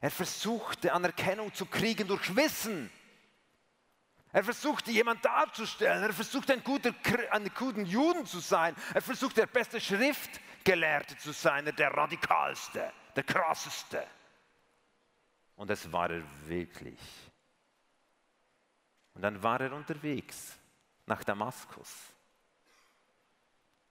Er 0.00 0.12
versuchte 0.12 0.92
Anerkennung 0.92 1.52
zu 1.52 1.66
kriegen 1.66 2.06
durch 2.06 2.34
Wissen. 2.36 2.88
Er 4.32 4.44
versuchte 4.44 4.92
jemand 4.92 5.24
darzustellen. 5.24 6.00
Er 6.00 6.12
versuchte 6.12 6.52
ein 6.52 6.62
guter, 6.62 6.94
ein 7.32 7.50
guter 7.54 7.80
Juden 7.80 8.24
zu 8.24 8.38
sein. 8.38 8.76
Er 8.94 9.02
versuchte 9.02 9.40
der 9.40 9.48
beste 9.48 9.80
Schriftgelehrte 9.80 11.18
zu 11.18 11.32
sein, 11.32 11.64
der 11.76 11.90
radikalste, 11.90 12.92
der 13.16 13.24
krasseste. 13.24 14.06
Und 15.58 15.68
das 15.70 15.90
war 15.90 16.08
er 16.08 16.22
wirklich. 16.46 17.00
Und 19.14 19.22
dann 19.22 19.42
war 19.42 19.60
er 19.60 19.72
unterwegs 19.72 20.56
nach 21.04 21.24
Damaskus. 21.24 21.92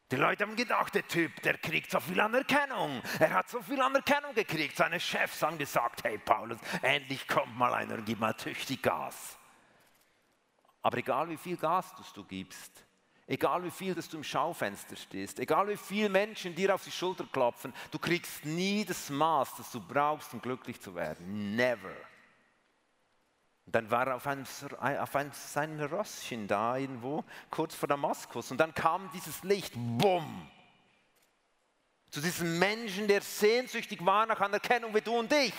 Die 0.09 0.15
Leute 0.15 0.45
haben 0.45 0.55
gedacht, 0.55 0.95
der 0.95 1.05
Typ, 1.05 1.41
der 1.41 1.57
kriegt 1.57 1.91
so 1.91 1.99
viel 1.99 2.21
Anerkennung. 2.21 3.01
Er 3.19 3.33
hat 3.33 3.49
so 3.49 3.61
viel 3.61 3.81
Anerkennung 3.81 4.33
gekriegt. 4.33 4.77
Seine 4.77 5.01
Chefs 5.01 5.43
haben 5.43 5.57
gesagt, 5.57 6.05
hey 6.05 6.17
Paulus, 6.17 6.57
endlich 6.81 7.27
kommt 7.27 7.57
mal 7.57 7.73
einer 7.73 7.95
und 7.95 8.05
gib 8.05 8.17
mal 8.17 8.33
tüchtig 8.33 8.81
Gas. 8.81 9.37
Aber 10.81 10.97
egal 10.97 11.27
wie 11.29 11.35
viel 11.35 11.57
Gas 11.57 11.93
du 12.13 12.23
gibst, 12.23 12.86
egal 13.27 13.63
wie 13.63 13.71
viel 13.71 13.93
dass 13.93 14.09
du 14.09 14.17
im 14.17 14.23
Schaufenster 14.23 14.95
stehst, 14.95 15.39
egal 15.39 15.67
wie 15.67 15.77
viele 15.77 16.09
Menschen 16.09 16.55
dir 16.55 16.73
auf 16.73 16.83
die 16.83 16.91
Schulter 16.91 17.25
klopfen, 17.31 17.73
du 17.91 17.99
kriegst 17.99 18.45
nie 18.45 18.85
das 18.85 19.09
Maß, 19.09 19.55
das 19.57 19.71
du 19.71 19.81
brauchst, 19.81 20.33
um 20.33 20.41
glücklich 20.41 20.81
zu 20.81 20.95
werden. 20.95 21.55
Never. 21.55 21.95
Und 23.65 23.75
dann 23.75 23.91
war 23.91 24.07
er 24.07 24.15
auf, 24.15 24.25
einem, 24.25 24.45
auf 24.79 25.15
einem, 25.15 25.31
seinem 25.33 25.79
Rösschen 25.81 26.47
da 26.47 26.77
irgendwo, 26.77 27.25
kurz 27.49 27.75
vor 27.75 27.89
Damaskus. 27.89 28.49
Und 28.49 28.57
dann 28.57 28.73
kam 28.73 29.11
dieses 29.13 29.43
Licht, 29.43 29.73
bumm, 29.75 30.49
zu 32.09 32.21
diesem 32.21 32.57
Menschen, 32.57 33.09
der 33.09 33.21
sehnsüchtig 33.21 34.05
war 34.05 34.25
nach 34.25 34.39
Anerkennung 34.39 34.95
wie 34.95 35.01
du 35.01 35.19
und 35.19 35.31
ich. 35.33 35.53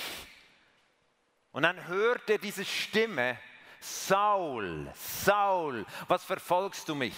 Und 1.52 1.64
dann 1.64 1.86
hörte 1.86 2.32
er 2.32 2.38
diese 2.38 2.64
Stimme, 2.64 3.38
Saul, 3.80 4.90
Saul, 4.94 5.84
was 6.08 6.24
verfolgst 6.24 6.88
du 6.88 6.94
mich? 6.94 7.14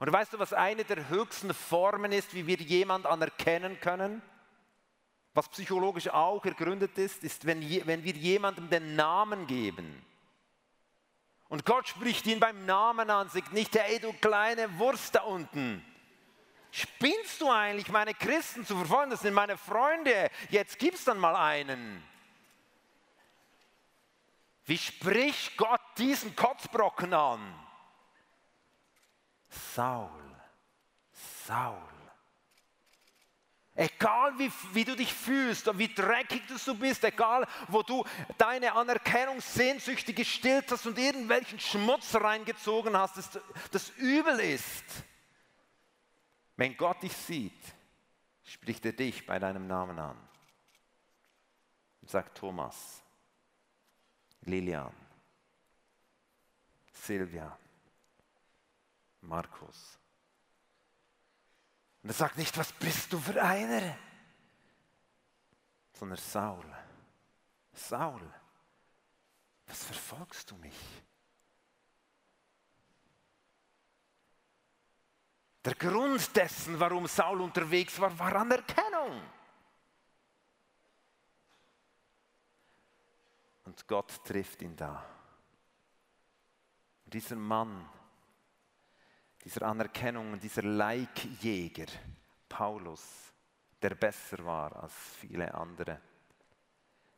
Und 0.00 0.10
weißt 0.10 0.32
du, 0.32 0.38
was 0.38 0.54
eine 0.54 0.82
der 0.84 1.10
höchsten 1.10 1.52
Formen 1.52 2.10
ist, 2.10 2.32
wie 2.32 2.46
wir 2.46 2.56
jemand 2.56 3.04
anerkennen 3.04 3.78
können? 3.80 4.22
Was 5.34 5.48
psychologisch 5.50 6.08
auch 6.08 6.44
ergründet 6.44 6.96
ist, 6.96 7.22
ist, 7.22 7.46
wenn, 7.46 7.60
wenn 7.86 8.02
wir 8.02 8.14
jemandem 8.14 8.70
den 8.70 8.96
Namen 8.96 9.46
geben. 9.46 10.02
Und 11.50 11.66
Gott 11.66 11.86
spricht 11.86 12.26
ihn 12.26 12.40
beim 12.40 12.64
Namen 12.64 13.10
an, 13.10 13.28
sagt 13.28 13.52
nicht, 13.52 13.76
hey 13.78 13.98
du 14.00 14.12
kleine 14.14 14.78
Wurst 14.78 15.16
da 15.16 15.20
unten. 15.20 15.84
Spinnst 16.70 17.40
du 17.42 17.50
eigentlich, 17.50 17.90
meine 17.90 18.14
Christen 18.14 18.64
zu 18.64 18.76
verfolgen? 18.76 19.10
Das 19.10 19.20
sind 19.20 19.34
meine 19.34 19.58
Freunde. 19.58 20.30
Jetzt 20.48 20.78
gib's 20.78 21.04
dann 21.04 21.18
mal 21.18 21.36
einen. 21.36 22.02
Wie 24.64 24.78
spricht 24.78 25.58
Gott 25.58 25.82
diesen 25.98 26.34
Kotzbrocken 26.34 27.12
an? 27.12 27.69
Saul, 29.50 30.10
Saul. 31.46 31.90
Egal 33.74 34.38
wie, 34.38 34.52
wie 34.72 34.84
du 34.84 34.94
dich 34.94 35.12
fühlst 35.12 35.66
und 35.68 35.78
wie 35.78 35.92
dreckig 35.92 36.42
du 36.64 36.74
bist, 36.74 37.02
egal 37.04 37.46
wo 37.68 37.82
du 37.82 38.04
deine 38.36 38.72
Anerkennung 38.74 39.40
sehnsüchtig 39.40 40.16
gestillt 40.16 40.70
hast 40.70 40.86
und 40.86 40.98
irgendwelchen 40.98 41.58
Schmutz 41.58 42.14
reingezogen 42.14 42.96
hast, 42.96 43.16
das, 43.16 43.40
das 43.70 43.90
übel 43.96 44.38
ist. 44.40 44.84
Wenn 46.56 46.76
Gott 46.76 47.02
dich 47.02 47.16
sieht, 47.16 47.74
spricht 48.44 48.84
er 48.84 48.92
dich 48.92 49.24
bei 49.24 49.38
deinem 49.38 49.66
Namen 49.66 49.98
an 49.98 50.18
und 52.02 52.10
sagt 52.10 52.36
Thomas, 52.36 53.02
Lilian, 54.42 54.92
Silvia, 56.92 57.56
Markus. 59.20 59.98
Und 62.02 62.10
er 62.10 62.14
sagt 62.14 62.38
nicht, 62.38 62.56
was 62.56 62.72
bist 62.72 63.12
du 63.12 63.18
für 63.18 63.42
einer, 63.42 63.96
sondern 65.92 66.18
Saul. 66.18 66.64
Saul, 67.72 68.22
was 69.66 69.84
verfolgst 69.84 70.50
du 70.50 70.56
mich? 70.56 71.02
Der 75.64 75.74
Grund 75.74 76.34
dessen, 76.34 76.80
warum 76.80 77.06
Saul 77.06 77.42
unterwegs 77.42 78.00
war, 78.00 78.18
war 78.18 78.34
Anerkennung. 78.34 79.20
Und 83.64 83.86
Gott 83.86 84.24
trifft 84.24 84.62
ihn 84.62 84.74
da. 84.74 85.04
Dieser 87.04 87.36
Mann, 87.36 87.88
dieser 89.44 89.62
Anerkennung, 89.62 90.38
dieser 90.38 90.62
Leikjäger, 90.62 91.86
Paulus, 92.48 93.32
der 93.80 93.94
besser 93.94 94.44
war 94.44 94.82
als 94.82 94.92
viele 95.18 95.52
andere, 95.54 96.00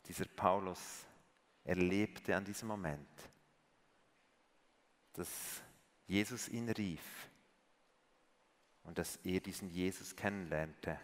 dieser 0.07 0.27
Paulus 0.27 1.07
erlebte 1.65 2.37
an 2.37 2.45
diesem 2.45 2.69
Moment, 2.69 3.31
dass 5.13 5.63
Jesus 6.07 6.49
ihn 6.49 6.69
rief 6.71 7.29
und 8.85 8.99
dass 8.99 9.17
er 9.25 9.41
diesen 9.41 9.69
Jesus 9.71 10.15
kennenlernte, 10.15 10.99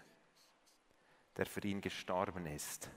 der 1.36 1.46
für 1.46 1.60
ihn 1.64 1.80
gestorben 1.80 2.46
ist. 2.46 2.90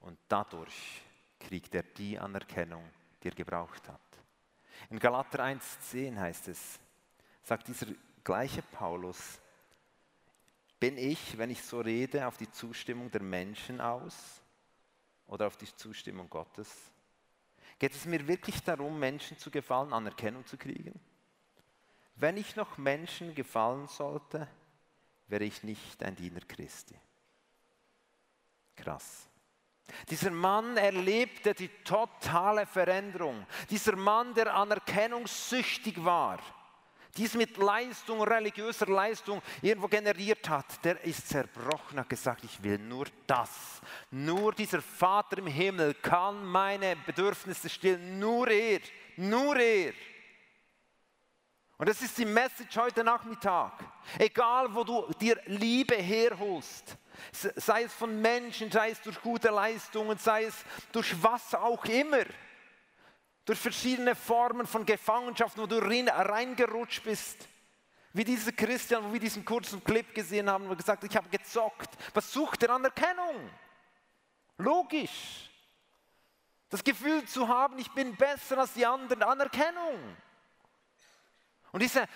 Und 0.00 0.18
dadurch 0.28 1.02
kriegt 1.38 1.74
er 1.74 1.82
die 1.82 2.18
Anerkennung, 2.18 2.90
die 3.22 3.28
er 3.28 3.34
gebraucht 3.34 3.88
hat. 3.88 4.00
In 4.88 4.98
Galater 4.98 5.44
1,10 5.44 6.18
heißt 6.18 6.48
es, 6.48 6.80
sagt 7.42 7.68
dieser 7.68 7.86
gleiche 8.24 8.62
Paulus, 8.62 9.40
bin 10.78 10.96
ich, 10.96 11.36
wenn 11.36 11.50
ich 11.50 11.62
so 11.62 11.80
rede, 11.80 12.26
auf 12.26 12.38
die 12.38 12.50
Zustimmung 12.50 13.10
der 13.10 13.22
Menschen 13.22 13.80
aus 13.80 14.40
oder 15.26 15.46
auf 15.46 15.56
die 15.56 15.74
Zustimmung 15.76 16.28
Gottes? 16.30 16.70
Geht 17.78 17.94
es 17.94 18.06
mir 18.06 18.26
wirklich 18.26 18.62
darum, 18.62 18.98
Menschen 18.98 19.38
zu 19.38 19.50
gefallen, 19.50 19.92
Anerkennung 19.92 20.46
zu 20.46 20.56
kriegen? 20.56 20.98
Wenn 22.16 22.36
ich 22.36 22.56
noch 22.56 22.76
Menschen 22.78 23.34
gefallen 23.34 23.88
sollte, 23.88 24.48
wäre 25.28 25.44
ich 25.44 25.62
nicht 25.62 26.02
ein 26.02 26.16
Diener 26.16 26.40
Christi. 26.40 26.98
Krass. 28.76 29.26
Dieser 30.08 30.30
Mann 30.30 30.76
erlebte 30.76 31.54
die 31.54 31.68
totale 31.84 32.66
Veränderung. 32.66 33.46
Dieser 33.70 33.96
Mann, 33.96 34.34
der 34.34 34.54
anerkennungssüchtig 34.54 36.04
war, 36.04 36.38
dies 37.16 37.34
mit 37.34 37.56
Leistung, 37.56 38.22
religiöser 38.22 38.86
Leistung 38.86 39.42
irgendwo 39.62 39.88
generiert 39.88 40.48
hat, 40.48 40.84
der 40.84 41.02
ist 41.04 41.28
zerbrochen, 41.28 41.98
hat 41.98 42.08
gesagt, 42.08 42.44
ich 42.44 42.62
will 42.62 42.78
nur 42.78 43.06
das. 43.26 43.80
Nur 44.10 44.52
dieser 44.52 44.80
Vater 44.80 45.38
im 45.38 45.46
Himmel 45.46 45.94
kann 45.94 46.44
meine 46.44 46.96
Bedürfnisse 46.96 47.68
stillen. 47.68 48.18
Nur 48.18 48.48
er, 48.48 48.80
nur 49.16 49.56
er. 49.56 49.92
Und 51.80 51.88
das 51.88 52.02
ist 52.02 52.18
die 52.18 52.26
Message 52.26 52.76
heute 52.76 53.02
Nachmittag. 53.02 53.72
Egal, 54.18 54.72
wo 54.74 54.84
du 54.84 55.10
dir 55.18 55.40
Liebe 55.46 55.96
herholst, 55.96 56.96
sei 57.32 57.84
es 57.84 57.92
von 57.94 58.20
Menschen, 58.20 58.70
sei 58.70 58.90
es 58.90 59.00
durch 59.00 59.20
gute 59.22 59.48
Leistungen, 59.48 60.18
sei 60.18 60.44
es 60.44 60.64
durch 60.92 61.14
was 61.22 61.54
auch 61.54 61.84
immer, 61.86 62.24
durch 63.44 63.58
verschiedene 63.58 64.14
Formen 64.14 64.66
von 64.66 64.84
Gefangenschaft, 64.86 65.58
wo 65.58 65.66
du 65.66 65.78
reingerutscht 65.78 67.02
bist. 67.02 67.48
Wie 68.12 68.24
dieser 68.24 68.52
Christian, 68.52 69.04
wo 69.04 69.12
wir 69.12 69.20
diesen 69.20 69.44
kurzen 69.44 69.82
Clip 69.84 70.14
gesehen 70.14 70.50
haben, 70.50 70.68
wo 70.68 70.74
gesagt 70.74 71.04
ich 71.04 71.16
habe 71.16 71.28
gezockt. 71.28 71.90
Was 72.12 72.32
sucht 72.32 72.62
er? 72.62 72.70
Anerkennung. 72.70 73.50
Logisch. 74.58 75.48
Das 76.68 76.82
Gefühl 76.84 77.24
zu 77.26 77.48
haben, 77.48 77.78
ich 77.78 77.90
bin 77.92 78.16
besser 78.16 78.58
als 78.58 78.72
die 78.72 78.84
anderen. 78.84 79.22
Anerkennung. 79.22 80.16
Und 81.72 81.82
diese, 81.82 82.08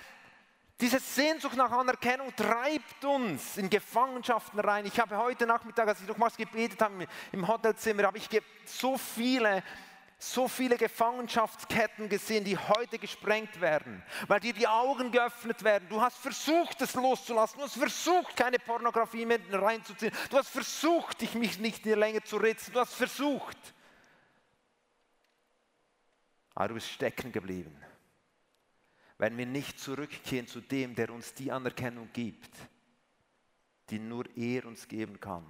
diese 0.81 0.99
Sehnsucht 0.99 1.57
nach 1.57 1.71
Anerkennung 1.71 2.35
treibt 2.35 3.05
uns 3.05 3.57
in 3.57 3.71
Gefangenschaften 3.71 4.59
rein. 4.59 4.87
Ich 4.87 4.99
habe 4.99 5.17
heute 5.17 5.47
Nachmittag, 5.47 5.89
als 5.89 6.01
ich 6.01 6.09
nochmals 6.09 6.37
gebetet 6.37 6.81
habe 6.83 7.07
im 7.31 7.47
Hotelzimmer, 7.47 8.05
habe 8.05 8.19
ich 8.19 8.29
so 8.65 8.99
viele 8.99 9.63
so 10.33 10.49
viele 10.49 10.77
Gefangenschaftsketten 10.77 12.09
gesehen, 12.09 12.45
die 12.45 12.57
heute 12.57 12.99
gesprengt 12.99 13.61
werden, 13.61 14.03
weil 14.27 14.41
dir 14.41 14.53
die 14.53 14.67
Augen 14.67 15.13
geöffnet 15.13 15.63
werden. 15.65 15.89
Du 15.89 16.01
hast 16.01 16.17
versucht, 16.17 16.81
es 16.81 16.95
loszulassen. 16.95 17.59
Du 17.59 17.65
hast 17.65 17.77
versucht, 17.77 18.37
keine 18.37 18.59
Pornografie 18.59 19.27
mehr 19.27 19.41
reinzuziehen. 19.51 20.13
Du 20.31 20.37
hast 20.37 20.49
versucht, 20.49 21.21
dich 21.21 21.35
mich 21.35 21.59
nicht 21.59 21.85
länger 21.85 22.25
zu 22.25 22.37
ritzen. 22.37 22.73
Du 22.73 22.81
hast 22.81 22.95
versucht. 22.95 23.59
Aber 26.55 26.69
du 26.69 26.75
bist 26.75 26.91
stecken 26.91 27.33
geblieben. 27.33 27.77
Wenn 29.19 29.37
wir 29.37 29.47
nicht 29.47 29.79
zurückkehren 29.79 30.47
zu 30.47 30.61
dem, 30.61 30.95
der 30.95 31.11
uns 31.11 31.35
die 31.35 31.53
Anerkennung 31.53 32.09
gibt, 32.13 32.51
die 33.91 33.99
nur 33.99 34.25
er 34.37 34.65
uns 34.67 34.89
geben 34.89 35.21
kann 35.21 35.45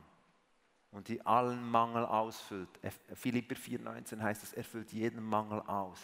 und 0.94 1.08
die 1.08 1.20
allen 1.26 1.68
Mangel 1.68 2.06
ausfüllt. 2.06 2.68
Philipper 3.14 3.56
4,19 3.56 4.22
heißt 4.22 4.44
es, 4.44 4.52
er 4.52 4.62
füllt 4.62 4.92
jeden 4.92 5.22
Mangel 5.24 5.60
aus. 5.62 6.00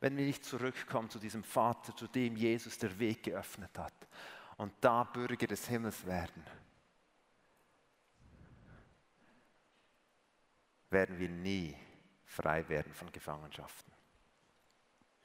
Wenn 0.00 0.16
wir 0.16 0.26
nicht 0.26 0.44
zurückkommen 0.44 1.08
zu 1.08 1.20
diesem 1.20 1.44
Vater, 1.44 1.94
zu 1.96 2.08
dem 2.08 2.36
Jesus 2.36 2.76
der 2.78 2.98
Weg 2.98 3.22
geöffnet 3.22 3.78
hat 3.78 3.94
und 4.56 4.72
da 4.80 5.04
Bürger 5.04 5.46
des 5.46 5.66
Himmels 5.68 6.04
werden, 6.04 6.44
werden 10.90 11.18
wir 11.18 11.28
nie 11.28 11.76
frei 12.24 12.68
werden 12.68 12.92
von 12.92 13.12
Gefangenschaften. 13.12 13.97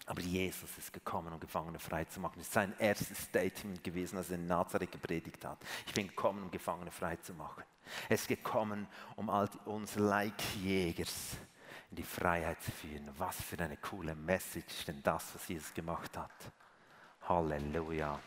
Aber 0.05 0.21
Jesus 0.21 0.77
ist 0.77 0.91
gekommen, 0.91 1.31
um 1.31 1.39
Gefangene 1.39 1.79
frei 1.79 2.03
zu 2.05 2.19
machen. 2.19 2.35
Das 2.37 2.47
ist 2.47 2.53
sein 2.53 2.73
erstes 2.77 3.17
Statement 3.23 3.83
gewesen, 3.83 4.17
als 4.17 4.29
er 4.29 4.35
in 4.35 4.47
Nazareth 4.47 4.91
gepredigt 4.91 5.45
hat. 5.45 5.57
Ich 5.87 5.93
bin 5.93 6.07
gekommen, 6.07 6.43
um 6.43 6.51
Gefangene 6.51 6.91
frei 6.91 7.15
zu 7.17 7.33
machen. 7.33 7.63
Er 8.09 8.15
ist 8.15 8.27
gekommen, 8.27 8.87
um 9.15 9.29
all 9.29 9.49
uns 9.65 9.95
Leikjägers 9.95 11.37
in 11.89 11.97
die 11.97 12.03
Freiheit 12.03 12.61
zu 12.61 12.71
führen. 12.71 13.09
Was 13.17 13.41
für 13.41 13.57
eine 13.59 13.77
coole 13.77 14.13
Message 14.15 14.85
denn 14.85 15.01
das, 15.03 15.33
was 15.35 15.47
Jesus 15.47 15.73
gemacht 15.73 16.17
hat. 16.17 16.31
Halleluja. 17.29 18.19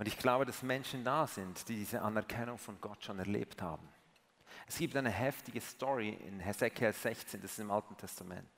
Und 0.00 0.08
ich 0.08 0.16
glaube, 0.16 0.46
dass 0.46 0.62
Menschen 0.62 1.04
da 1.04 1.26
sind, 1.26 1.68
die 1.68 1.76
diese 1.76 2.00
Anerkennung 2.00 2.56
von 2.56 2.80
Gott 2.80 3.04
schon 3.04 3.18
erlebt 3.18 3.60
haben. 3.60 3.86
Es 4.66 4.78
gibt 4.78 4.96
eine 4.96 5.10
heftige 5.10 5.60
Story 5.60 6.18
in 6.26 6.40
Hesekiel 6.40 6.90
16, 6.90 7.42
das 7.42 7.50
ist 7.52 7.58
im 7.58 7.70
Alten 7.70 7.94
Testament. 7.98 8.48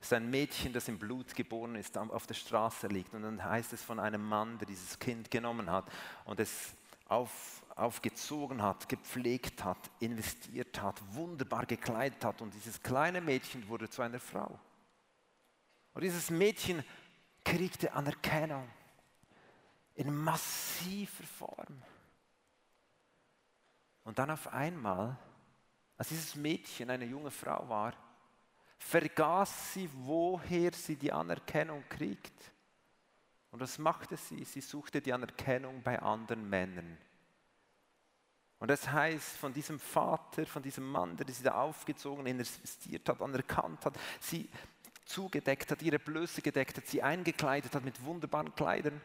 Es 0.00 0.08
ist 0.08 0.14
ein 0.14 0.28
Mädchen, 0.28 0.72
das 0.72 0.88
im 0.88 0.98
Blut 0.98 1.32
geboren 1.36 1.76
ist, 1.76 1.96
auf 1.96 2.26
der 2.26 2.34
Straße 2.34 2.88
liegt. 2.88 3.14
Und 3.14 3.22
dann 3.22 3.44
heißt 3.44 3.72
es 3.72 3.84
von 3.84 4.00
einem 4.00 4.28
Mann, 4.28 4.58
der 4.58 4.66
dieses 4.66 4.98
Kind 4.98 5.30
genommen 5.30 5.70
hat 5.70 5.84
und 6.24 6.40
es 6.40 6.74
auf, 7.06 7.62
aufgezogen 7.76 8.60
hat, 8.60 8.88
gepflegt 8.88 9.62
hat, 9.62 9.78
investiert 10.00 10.82
hat, 10.82 11.00
wunderbar 11.14 11.66
gekleidet 11.66 12.24
hat. 12.24 12.42
Und 12.42 12.52
dieses 12.52 12.82
kleine 12.82 13.20
Mädchen 13.20 13.68
wurde 13.68 13.88
zu 13.88 14.02
einer 14.02 14.18
Frau. 14.18 14.58
Und 15.92 16.02
dieses 16.02 16.30
Mädchen 16.30 16.82
kriegte 17.44 17.92
Anerkennung 17.92 18.68
in 19.94 20.14
massiver 20.14 21.24
Form. 21.24 21.82
Und 24.04 24.18
dann 24.18 24.30
auf 24.30 24.52
einmal, 24.52 25.16
als 25.96 26.08
dieses 26.08 26.34
Mädchen 26.34 26.90
eine 26.90 27.04
junge 27.04 27.30
Frau 27.30 27.68
war, 27.68 27.94
vergaß 28.78 29.74
sie, 29.74 29.88
woher 29.92 30.72
sie 30.72 30.96
die 30.96 31.12
Anerkennung 31.12 31.82
kriegt. 31.88 32.52
Und 33.50 33.60
was 33.60 33.78
machte 33.78 34.16
sie? 34.16 34.44
Sie 34.44 34.60
suchte 34.60 35.00
die 35.00 35.12
Anerkennung 35.12 35.82
bei 35.82 35.98
anderen 36.00 36.48
Männern. 36.48 36.98
Und 38.58 38.68
das 38.68 38.90
heißt, 38.90 39.36
von 39.36 39.52
diesem 39.52 39.78
Vater, 39.78 40.46
von 40.46 40.62
diesem 40.62 40.90
Mann, 40.90 41.16
der 41.16 41.32
sie 41.32 41.44
da 41.44 41.54
aufgezogen, 41.54 42.26
investiert 42.26 43.08
hat, 43.08 43.20
anerkannt 43.20 43.84
hat, 43.84 43.98
sie 44.20 44.48
zugedeckt 45.04 45.70
hat, 45.70 45.82
ihre 45.82 45.98
Blöße 45.98 46.42
gedeckt 46.42 46.76
hat, 46.76 46.86
sie 46.86 47.02
eingekleidet 47.02 47.74
hat 47.74 47.84
mit 47.84 48.02
wunderbaren 48.04 48.54
Kleidern 48.54 49.00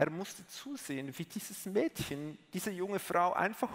er 0.00 0.08
musste 0.08 0.46
zusehen, 0.46 1.12
wie 1.18 1.26
dieses 1.26 1.66
Mädchen, 1.66 2.38
diese 2.54 2.70
junge 2.70 2.98
Frau 2.98 3.34
einfach 3.34 3.68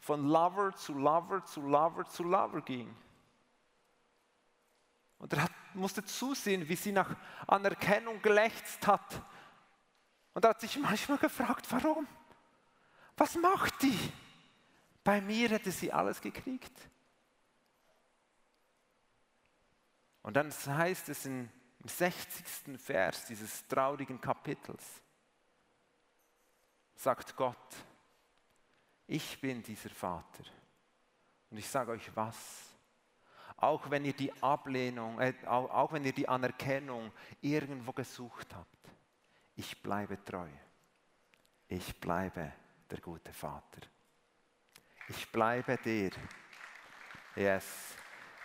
von 0.00 0.26
Lover 0.26 0.74
zu 0.74 0.92
Lover 0.92 1.44
zu 1.44 1.60
Lover 1.60 2.04
zu 2.08 2.24
Lover 2.24 2.60
ging. 2.62 2.92
Und 5.18 5.32
er 5.34 5.44
hat, 5.44 5.52
musste 5.74 6.04
zusehen, 6.04 6.68
wie 6.68 6.74
sie 6.74 6.90
nach 6.90 7.14
Anerkennung 7.46 8.20
gelächzt 8.22 8.84
hat. 8.84 9.22
Und 10.34 10.44
er 10.44 10.50
hat 10.50 10.60
sich 10.60 10.76
manchmal 10.76 11.18
gefragt, 11.18 11.64
warum? 11.70 12.08
Was 13.16 13.36
macht 13.36 13.82
die? 13.82 14.12
Bei 15.04 15.20
mir 15.20 15.48
hätte 15.50 15.70
sie 15.70 15.92
alles 15.92 16.20
gekriegt. 16.20 16.76
Und 20.22 20.34
dann 20.36 20.50
heißt 20.50 21.08
es 21.08 21.24
in 21.24 21.48
im 21.82 21.88
60. 21.88 22.80
Vers 22.80 23.26
dieses 23.26 23.66
traurigen 23.66 24.20
Kapitels 24.20 25.02
sagt 26.94 27.36
Gott, 27.36 27.56
ich 29.08 29.40
bin 29.40 29.62
dieser 29.62 29.90
Vater. 29.90 30.44
Und 31.50 31.58
ich 31.58 31.68
sage 31.68 31.92
euch 31.92 32.14
was, 32.14 32.36
auch 33.56 33.90
wenn 33.90 34.04
ihr 34.04 34.12
die 34.12 34.32
Ablehnung, 34.42 35.20
äh, 35.20 35.34
auch, 35.46 35.70
auch 35.70 35.92
wenn 35.92 36.04
ihr 36.04 36.12
die 36.12 36.28
Anerkennung 36.28 37.12
irgendwo 37.40 37.92
gesucht 37.92 38.54
habt, 38.54 38.88
ich 39.56 39.82
bleibe 39.82 40.24
treu. 40.24 40.48
Ich 41.68 41.98
bleibe 42.00 42.52
der 42.90 43.00
gute 43.00 43.32
Vater. 43.32 43.80
Ich 45.08 45.30
bleibe 45.30 45.76
dir. 45.78 46.10
Yes. 47.34 47.96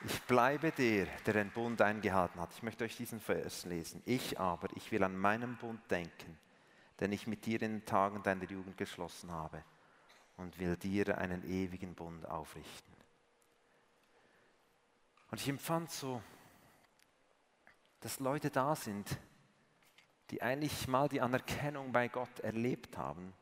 Ich 0.05 0.21
bleibe 0.23 0.71
der, 0.71 1.07
der 1.25 1.33
den 1.33 1.49
Bund 1.49 1.81
eingehalten 1.81 2.39
hat. 2.39 2.53
Ich 2.53 2.61
möchte 2.61 2.83
euch 2.83 2.95
diesen 2.95 3.19
Vers 3.19 3.65
lesen. 3.65 4.03
Ich 4.05 4.39
aber, 4.39 4.69
ich 4.75 4.91
will 4.91 5.03
an 5.03 5.17
meinen 5.17 5.57
Bund 5.57 5.81
denken, 5.89 6.37
den 6.99 7.11
ich 7.11 7.25
mit 7.25 7.45
dir 7.45 7.61
in 7.63 7.79
den 7.79 7.85
Tagen 7.85 8.21
deiner 8.21 8.43
Jugend 8.43 8.77
geschlossen 8.77 9.31
habe 9.31 9.63
und 10.37 10.59
will 10.59 10.77
dir 10.77 11.17
einen 11.17 11.43
ewigen 11.49 11.95
Bund 11.95 12.27
aufrichten. 12.27 12.93
Und 15.31 15.41
ich 15.41 15.49
empfand 15.49 15.91
so, 15.91 16.21
dass 18.01 18.19
Leute 18.19 18.51
da 18.51 18.75
sind, 18.75 19.17
die 20.29 20.41
eigentlich 20.43 20.87
mal 20.87 21.09
die 21.09 21.21
Anerkennung 21.21 21.91
bei 21.91 22.07
Gott 22.07 22.39
erlebt 22.41 22.97
haben. 22.97 23.33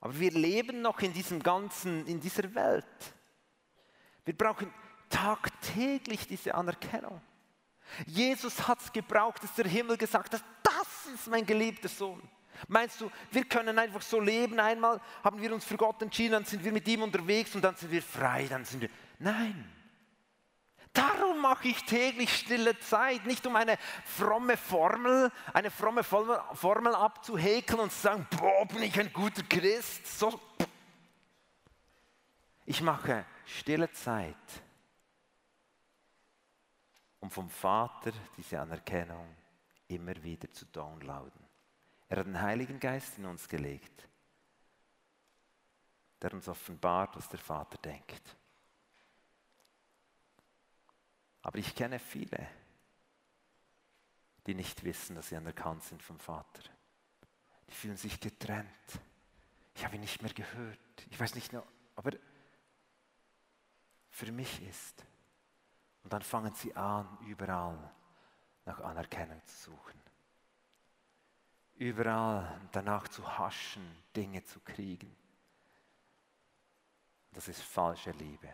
Aber 0.00 0.18
wir 0.18 0.32
leben 0.32 0.82
noch 0.82 1.00
in 1.00 1.14
diesem 1.14 1.42
ganzen, 1.42 2.06
in 2.06 2.20
dieser 2.20 2.54
Welt. 2.54 3.14
Wir 4.26 4.36
brauchen 4.36 4.72
tagtäglich 5.14 6.26
diese 6.26 6.54
Anerkennung. 6.54 7.20
Jesus 8.06 8.66
hat 8.66 8.80
es 8.80 8.92
gebraucht, 8.92 9.42
dass 9.42 9.54
der 9.54 9.66
Himmel 9.66 9.96
gesagt 9.96 10.34
hat, 10.34 10.42
das 10.62 11.14
ist 11.14 11.28
mein 11.28 11.46
geliebter 11.46 11.88
Sohn. 11.88 12.20
Meinst 12.68 13.00
du, 13.00 13.10
wir 13.30 13.44
können 13.44 13.78
einfach 13.78 14.02
so 14.02 14.20
leben, 14.20 14.58
einmal 14.58 15.00
haben 15.22 15.40
wir 15.40 15.52
uns 15.52 15.64
für 15.64 15.76
Gott 15.76 16.00
entschieden, 16.02 16.32
dann 16.32 16.44
sind 16.44 16.64
wir 16.64 16.72
mit 16.72 16.86
ihm 16.88 17.02
unterwegs 17.02 17.54
und 17.54 17.62
dann 17.62 17.76
sind 17.76 17.90
wir 17.90 18.02
frei, 18.02 18.46
dann 18.48 18.64
sind 18.64 18.80
wir... 18.80 18.90
Nein. 19.18 19.70
Darum 20.92 21.40
mache 21.40 21.68
ich 21.68 21.84
täglich 21.84 22.34
stille 22.36 22.78
Zeit, 22.78 23.26
nicht 23.26 23.46
um 23.46 23.56
eine 23.56 23.78
fromme 24.04 24.56
Formel, 24.56 25.30
eine 25.52 25.70
fromme 25.70 26.04
Formel 26.04 26.94
abzuhäkeln 26.94 27.80
und 27.80 27.92
zu 27.92 28.00
sagen, 28.00 28.26
boah, 28.38 28.66
bin 28.66 28.84
ich 28.84 28.98
ein 28.98 29.12
guter 29.12 29.42
Christ. 29.42 30.18
So. 30.18 30.40
Ich 32.64 32.80
mache 32.80 33.26
stille 33.44 33.90
Zeit 33.90 34.36
um 37.24 37.30
vom 37.30 37.48
Vater 37.48 38.12
diese 38.36 38.60
Anerkennung 38.60 39.34
immer 39.88 40.14
wieder 40.22 40.52
zu 40.52 40.66
downloaden. 40.66 41.42
Er 42.10 42.18
hat 42.18 42.26
den 42.26 42.38
Heiligen 42.38 42.78
Geist 42.78 43.16
in 43.16 43.24
uns 43.24 43.48
gelegt, 43.48 44.06
der 46.20 46.34
uns 46.34 46.46
offenbart, 46.48 47.16
was 47.16 47.26
der 47.30 47.38
Vater 47.38 47.78
denkt. 47.78 48.36
Aber 51.40 51.56
ich 51.56 51.74
kenne 51.74 51.98
viele, 51.98 52.46
die 54.46 54.54
nicht 54.54 54.84
wissen, 54.84 55.16
dass 55.16 55.30
sie 55.30 55.36
anerkannt 55.36 55.82
sind 55.82 56.02
vom 56.02 56.20
Vater. 56.20 56.62
Die 57.70 57.74
fühlen 57.74 57.96
sich 57.96 58.20
getrennt. 58.20 58.68
Ich 59.74 59.82
habe 59.82 59.94
ihn 59.94 60.02
nicht 60.02 60.20
mehr 60.20 60.34
gehört. 60.34 61.06
Ich 61.08 61.18
weiß 61.18 61.34
nicht 61.36 61.54
mehr, 61.54 61.64
aber 61.96 62.10
für 64.10 64.30
mich 64.30 64.60
ist, 64.68 65.06
und 66.04 66.12
dann 66.12 66.22
fangen 66.22 66.54
sie 66.54 66.74
an, 66.76 67.18
überall 67.26 67.90
nach 68.66 68.80
Anerkennung 68.80 69.42
zu 69.46 69.70
suchen. 69.70 70.00
Überall 71.76 72.60
danach 72.70 73.08
zu 73.08 73.26
haschen, 73.38 73.84
Dinge 74.14 74.44
zu 74.44 74.60
kriegen. 74.60 75.16
Das 77.32 77.48
ist 77.48 77.62
falsche 77.62 78.12
Liebe. 78.12 78.52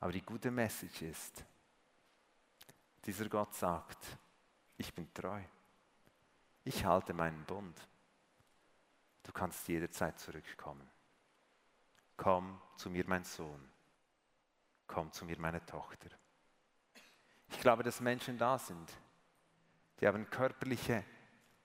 Aber 0.00 0.12
die 0.12 0.22
gute 0.22 0.50
Message 0.50 1.02
ist, 1.02 1.44
dieser 3.04 3.28
Gott 3.28 3.54
sagt, 3.54 4.18
ich 4.76 4.92
bin 4.94 5.12
treu. 5.12 5.42
ich 6.62 6.84
halte 6.84 7.14
meinen 7.14 7.44
Bund. 7.44 7.88
Du 9.22 9.32
kannst 9.32 9.66
jederzeit 9.66 10.18
zurückkommen. 10.18 10.88
Komm 12.16 12.60
zu 12.76 12.90
mir, 12.90 13.04
mein 13.06 13.24
Sohn. 13.24 13.73
Komm 14.86 15.10
zu 15.12 15.24
mir, 15.24 15.38
meine 15.38 15.64
Tochter. 15.64 16.08
Ich 17.50 17.60
glaube, 17.60 17.82
dass 17.82 18.00
Menschen 18.00 18.38
da 18.38 18.58
sind, 18.58 18.92
die 20.00 20.06
haben 20.06 20.28
körperliche 20.28 21.04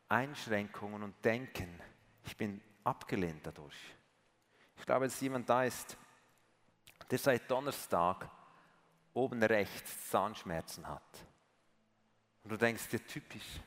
Einschränkungen 0.07 1.03
und 1.03 1.23
denken, 1.23 1.81
ich 2.23 2.35
bin 2.37 2.61
abgelehnt 2.83 3.45
dadurch. 3.45 3.77
Ich 4.77 4.85
glaube, 4.85 5.05
dass 5.05 5.19
jemand 5.19 5.49
da 5.49 5.63
ist, 5.63 5.97
der 7.09 7.17
seit 7.17 7.49
Donnerstag 7.49 8.29
oben 9.13 9.41
rechts 9.43 10.09
Zahnschmerzen 10.09 10.87
hat. 10.87 11.25
Und 12.43 12.51
du 12.51 12.57
denkst 12.57 12.87
dir 12.89 13.05
typisch, 13.05 13.59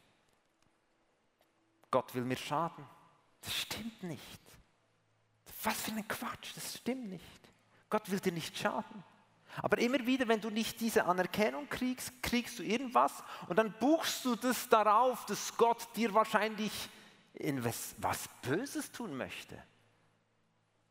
Gott 1.91 2.15
will 2.15 2.25
mir 2.25 2.37
schaden. 2.37 2.87
Das 3.43 3.55
stimmt 3.55 4.03
nicht. 4.05 4.41
Was 5.63 5.83
für 5.83 5.93
ein 5.93 6.09
Quatsch, 6.09 6.53
das 6.55 6.79
stimmt 6.79 7.11
nicht. 7.11 7.49
Gott 7.91 8.11
will 8.11 8.21
dir 8.21 8.33
nicht 8.33 8.57
schaden. 8.57 9.05
Aber 9.57 9.79
immer 9.79 10.07
wieder, 10.07 10.27
wenn 10.29 10.41
du 10.41 10.51
nicht 10.51 10.81
diese 10.81 11.05
Anerkennung 11.05 11.69
kriegst, 11.69 12.23
kriegst 12.23 12.59
du 12.59 12.63
irgendwas 12.63 13.13
und 13.49 13.59
dann 13.59 13.73
buchst 13.73 14.25
du 14.25 14.35
das 14.35 14.69
darauf, 14.69 15.27
dass 15.27 15.57
Gott 15.57 15.89
dir 15.95 16.15
wahrscheinlich 16.15 16.89
in 17.35 17.63
was, 17.65 17.95
was 17.99 18.29
Böses 18.41 18.91
tun 18.91 19.17
möchte. 19.17 19.63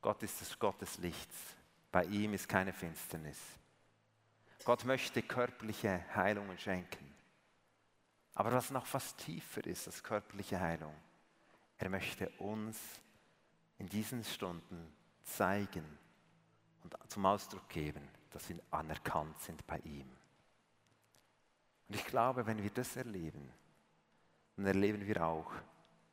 Gott 0.01 0.21
ist 0.23 0.41
das 0.41 0.57
Gott 0.59 0.79
des 0.81 0.97
Lichts. 0.99 1.35
Bei 1.91 2.03
ihm 2.05 2.33
ist 2.33 2.47
keine 2.47 2.73
Finsternis. 2.73 3.37
Gott 4.63 4.85
möchte 4.85 5.21
körperliche 5.21 6.05
Heilungen 6.15 6.57
schenken. 6.57 7.11
Aber 8.35 8.51
was 8.51 8.71
noch 8.71 8.85
fast 8.85 9.17
tiefer 9.17 9.65
ist 9.65 9.87
als 9.87 10.03
körperliche 10.03 10.59
Heilung, 10.59 10.95
er 11.77 11.89
möchte 11.89 12.29
uns 12.37 12.77
in 13.77 13.89
diesen 13.89 14.23
Stunden 14.23 14.93
zeigen 15.23 15.85
und 16.83 16.95
zum 17.07 17.25
Ausdruck 17.25 17.67
geben, 17.69 18.07
dass 18.31 18.49
wir 18.49 18.59
anerkannt 18.71 19.39
sind 19.39 19.65
bei 19.67 19.77
ihm. 19.79 20.09
Und 21.87 21.95
ich 21.95 22.05
glaube, 22.05 22.45
wenn 22.45 22.63
wir 22.63 22.69
das 22.69 22.95
erleben, 22.95 23.51
dann 24.55 24.65
erleben 24.65 25.05
wir 25.05 25.25
auch, 25.25 25.51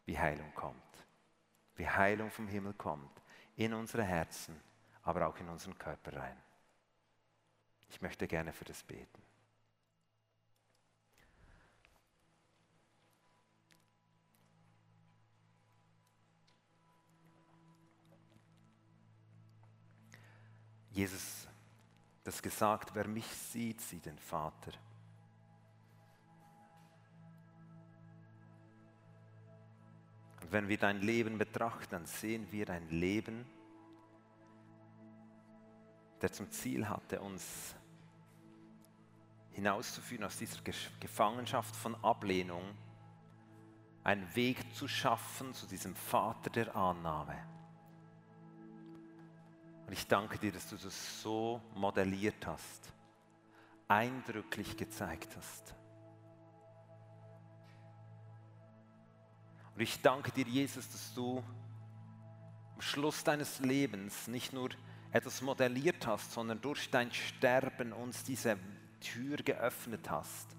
wie 0.06 0.18
Heilung 0.18 0.52
kommt. 0.54 0.74
Wie 1.76 1.88
Heilung 1.88 2.30
vom 2.30 2.48
Himmel 2.48 2.74
kommt. 2.74 3.22
In 3.56 3.74
unsere 3.74 4.02
Herzen, 4.02 4.60
aber 5.02 5.26
auch 5.26 5.36
in 5.38 5.48
unseren 5.48 5.78
Körper 5.78 6.16
rein. 6.16 6.36
Ich 7.90 8.00
möchte 8.02 8.26
gerne 8.26 8.52
für 8.52 8.64
das 8.64 8.82
beten. 8.82 9.22
Jesus 20.90 21.37
das 22.28 22.42
gesagt, 22.42 22.94
wer 22.94 23.08
mich 23.08 23.26
sieht, 23.26 23.80
sieht 23.80 24.04
den 24.04 24.18
Vater. 24.18 24.72
Und 30.42 30.52
wenn 30.52 30.68
wir 30.68 30.76
dein 30.76 31.00
Leben 31.00 31.38
betrachten, 31.38 31.88
dann 31.90 32.04
sehen 32.04 32.46
wir 32.52 32.68
ein 32.68 32.86
Leben, 32.90 33.46
der 36.20 36.30
zum 36.30 36.50
Ziel 36.50 36.86
hatte, 36.86 37.22
uns 37.22 37.74
hinauszuführen 39.52 40.24
aus 40.24 40.36
dieser 40.36 40.60
Gefangenschaft 41.00 41.74
von 41.74 41.94
Ablehnung, 42.04 42.76
einen 44.04 44.36
Weg 44.36 44.74
zu 44.74 44.86
schaffen 44.86 45.54
zu 45.54 45.66
diesem 45.66 45.96
Vater 45.96 46.50
der 46.50 46.76
Annahme. 46.76 47.57
Und 49.88 49.94
ich 49.94 50.06
danke 50.06 50.36
dir, 50.36 50.52
dass 50.52 50.68
du 50.68 50.76
das 50.76 51.22
so 51.22 51.62
modelliert 51.74 52.46
hast, 52.46 52.92
eindrücklich 53.88 54.76
gezeigt 54.76 55.34
hast. 55.34 55.74
Und 59.74 59.80
ich 59.80 60.02
danke 60.02 60.30
dir, 60.30 60.44
Jesus, 60.44 60.90
dass 60.90 61.14
du 61.14 61.42
am 62.74 62.80
Schluss 62.82 63.24
deines 63.24 63.60
Lebens 63.60 64.28
nicht 64.28 64.52
nur 64.52 64.68
etwas 65.10 65.40
modelliert 65.40 66.06
hast, 66.06 66.32
sondern 66.32 66.60
durch 66.60 66.90
dein 66.90 67.10
Sterben 67.10 67.94
uns 67.94 68.22
diese 68.24 68.58
Tür 69.00 69.38
geöffnet 69.38 70.10
hast, 70.10 70.54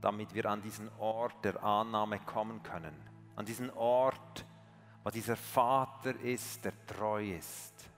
damit 0.00 0.34
wir 0.34 0.46
an 0.46 0.60
diesen 0.60 0.90
Ort 0.98 1.44
der 1.44 1.62
Annahme 1.62 2.18
kommen 2.18 2.64
können. 2.64 2.96
An 3.36 3.46
diesen 3.46 3.70
Ort, 3.70 4.44
wo 5.04 5.10
dieser 5.10 5.36
Vater 5.36 6.18
ist, 6.18 6.64
der 6.64 6.72
treu 6.86 7.36
ist 7.36 7.91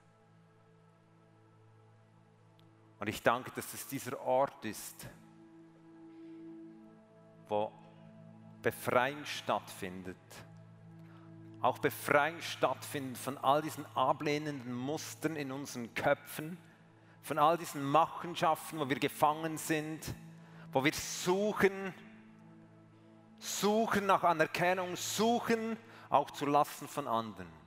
Und 2.99 3.07
ich 3.07 3.21
danke, 3.21 3.51
dass 3.55 3.73
es 3.73 3.87
dieser 3.87 4.19
Ort 4.21 4.63
ist, 4.63 5.07
wo 7.47 7.71
Befreiung 8.61 9.23
stattfindet. 9.25 10.17
Auch 11.61 11.79
Befreiung 11.79 12.41
stattfindet 12.41 13.17
von 13.17 13.37
all 13.37 13.61
diesen 13.61 13.85
ablehnenden 13.95 14.73
Mustern 14.73 15.35
in 15.35 15.51
unseren 15.51 15.93
Köpfen, 15.93 16.57
von 17.21 17.37
all 17.37 17.57
diesen 17.57 17.83
Machenschaften, 17.83 18.79
wo 18.79 18.87
wir 18.87 18.99
gefangen 18.99 19.57
sind, 19.57 20.13
wo 20.71 20.83
wir 20.83 20.93
suchen, 20.93 21.93
suchen 23.39 24.05
nach 24.05 24.23
Anerkennung, 24.23 24.95
suchen 24.95 25.77
auch 26.09 26.31
zu 26.31 26.45
Lasten 26.45 26.87
von 26.87 27.07
anderen. 27.07 27.64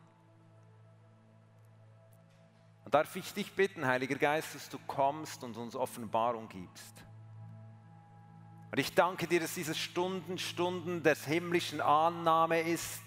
Und 2.88 2.94
darf 2.94 3.14
ich 3.16 3.34
dich 3.34 3.52
bitten, 3.52 3.86
Heiliger 3.86 4.14
Geist, 4.14 4.54
dass 4.54 4.70
du 4.70 4.78
kommst 4.86 5.44
und 5.44 5.58
uns 5.58 5.76
Offenbarung 5.76 6.48
gibst. 6.48 7.04
Und 8.70 8.78
ich 8.78 8.94
danke 8.94 9.26
dir, 9.26 9.40
dass 9.40 9.52
diese 9.52 9.74
Stunden, 9.74 10.38
Stunden 10.38 11.02
des 11.02 11.26
himmlischen 11.26 11.82
Annahme 11.82 12.62
ist. 12.62 13.02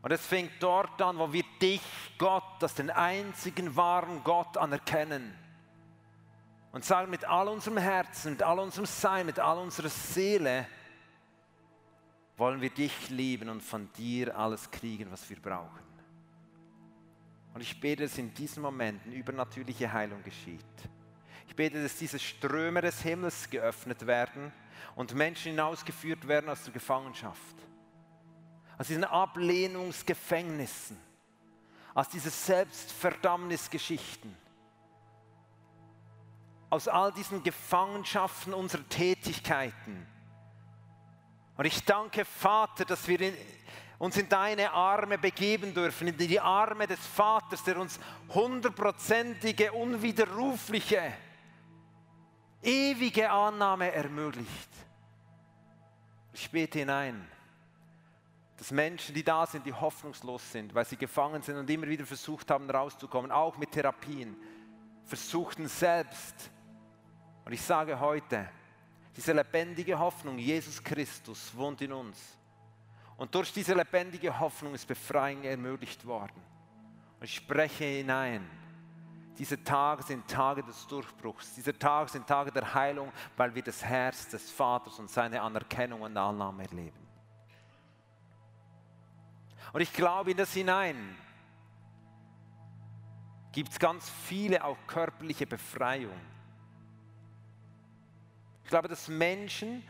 Und 0.00 0.10
es 0.10 0.24
fängt 0.24 0.52
dort 0.58 1.02
an, 1.02 1.18
wo 1.18 1.30
wir 1.30 1.44
dich, 1.60 1.82
Gott, 2.16 2.62
als 2.62 2.72
den 2.72 2.88
einzigen 2.88 3.76
wahren 3.76 4.24
Gott 4.24 4.56
anerkennen. 4.56 5.36
Und 6.72 6.82
sagen 6.82 7.10
mit 7.10 7.26
all 7.26 7.46
unserem 7.46 7.76
Herzen, 7.76 8.32
mit 8.32 8.42
all 8.42 8.58
unserem 8.58 8.86
Sein, 8.86 9.26
mit 9.26 9.38
all 9.38 9.58
unserer 9.58 9.90
Seele, 9.90 10.66
wollen 12.38 12.62
wir 12.62 12.70
dich 12.70 13.10
lieben 13.10 13.50
und 13.50 13.62
von 13.62 13.92
dir 13.98 14.34
alles 14.34 14.70
kriegen, 14.70 15.12
was 15.12 15.28
wir 15.28 15.38
brauchen. 15.38 15.89
Und 17.54 17.60
ich 17.60 17.80
bete, 17.80 18.04
dass 18.04 18.18
in 18.18 18.32
diesen 18.34 18.62
Momenten 18.62 19.12
übernatürliche 19.12 19.92
Heilung 19.92 20.22
geschieht. 20.22 20.64
Ich 21.48 21.56
bete, 21.56 21.82
dass 21.82 21.96
diese 21.96 22.18
Ströme 22.18 22.80
des 22.80 23.02
Himmels 23.02 23.50
geöffnet 23.50 24.06
werden 24.06 24.52
und 24.94 25.14
Menschen 25.14 25.50
hinausgeführt 25.50 26.28
werden 26.28 26.48
aus 26.48 26.62
der 26.62 26.72
Gefangenschaft. 26.72 27.56
Aus 28.78 28.86
diesen 28.86 29.04
Ablehnungsgefängnissen, 29.04 30.96
aus 31.92 32.08
diesen 32.08 32.30
Selbstverdammnisgeschichten, 32.30 34.34
aus 36.70 36.86
all 36.86 37.12
diesen 37.12 37.42
Gefangenschaften 37.42 38.54
unserer 38.54 38.88
Tätigkeiten. 38.88 40.06
Und 41.56 41.64
ich 41.64 41.84
danke, 41.84 42.24
Vater, 42.24 42.84
dass 42.84 43.08
wir 43.08 43.20
in, 43.20 43.34
uns 44.00 44.16
in 44.16 44.30
deine 44.30 44.72
Arme 44.72 45.18
begeben 45.18 45.74
dürfen, 45.74 46.08
in 46.08 46.16
die 46.16 46.40
Arme 46.40 46.86
des 46.86 46.98
Vaters, 47.06 47.62
der 47.62 47.78
uns 47.78 48.00
hundertprozentige, 48.30 49.72
unwiderrufliche, 49.72 51.12
ewige 52.62 53.30
Annahme 53.30 53.92
ermöglicht. 53.92 54.70
Ich 56.32 56.50
bete 56.50 56.78
hinein, 56.78 57.28
dass 58.56 58.70
Menschen, 58.70 59.14
die 59.14 59.22
da 59.22 59.44
sind, 59.44 59.66
die 59.66 59.72
hoffnungslos 59.74 60.50
sind, 60.50 60.74
weil 60.74 60.86
sie 60.86 60.96
gefangen 60.96 61.42
sind 61.42 61.56
und 61.56 61.68
immer 61.68 61.86
wieder 61.86 62.06
versucht 62.06 62.50
haben, 62.50 62.70
rauszukommen, 62.70 63.30
auch 63.30 63.58
mit 63.58 63.72
Therapien, 63.72 64.34
versuchten 65.04 65.68
selbst. 65.68 66.50
Und 67.44 67.52
ich 67.52 67.60
sage 67.60 68.00
heute, 68.00 68.48
diese 69.14 69.34
lebendige 69.34 69.98
Hoffnung, 69.98 70.38
Jesus 70.38 70.82
Christus 70.82 71.54
wohnt 71.54 71.82
in 71.82 71.92
uns. 71.92 72.39
Und 73.20 73.34
durch 73.34 73.52
diese 73.52 73.74
lebendige 73.74 74.40
Hoffnung 74.40 74.72
ist 74.72 74.88
Befreiung 74.88 75.44
ermöglicht 75.44 76.06
worden. 76.06 76.42
Und 77.18 77.24
ich 77.24 77.34
spreche 77.34 77.84
hinein. 77.84 78.48
Diese 79.36 79.62
Tage 79.62 80.02
sind 80.02 80.26
Tage 80.26 80.62
des 80.62 80.86
Durchbruchs. 80.86 81.52
Diese 81.54 81.78
Tage 81.78 82.08
sind 82.08 82.26
Tage 82.26 82.50
der 82.50 82.72
Heilung, 82.72 83.12
weil 83.36 83.54
wir 83.54 83.62
das 83.62 83.84
Herz 83.84 84.26
des 84.30 84.50
Vaters 84.50 84.98
und 84.98 85.10
seine 85.10 85.42
Anerkennung 85.42 86.00
und 86.00 86.16
Annahme 86.16 86.62
erleben. 86.62 86.96
Und 89.74 89.82
ich 89.82 89.92
glaube 89.92 90.30
in 90.30 90.38
das 90.38 90.54
hinein 90.54 91.14
gibt 93.52 93.72
es 93.72 93.78
ganz 93.78 94.08
viele 94.08 94.64
auch 94.64 94.78
körperliche 94.86 95.46
Befreiung. 95.46 96.18
Ich 98.64 98.70
glaube, 98.70 98.88
dass 98.88 99.08
Menschen, 99.08 99.82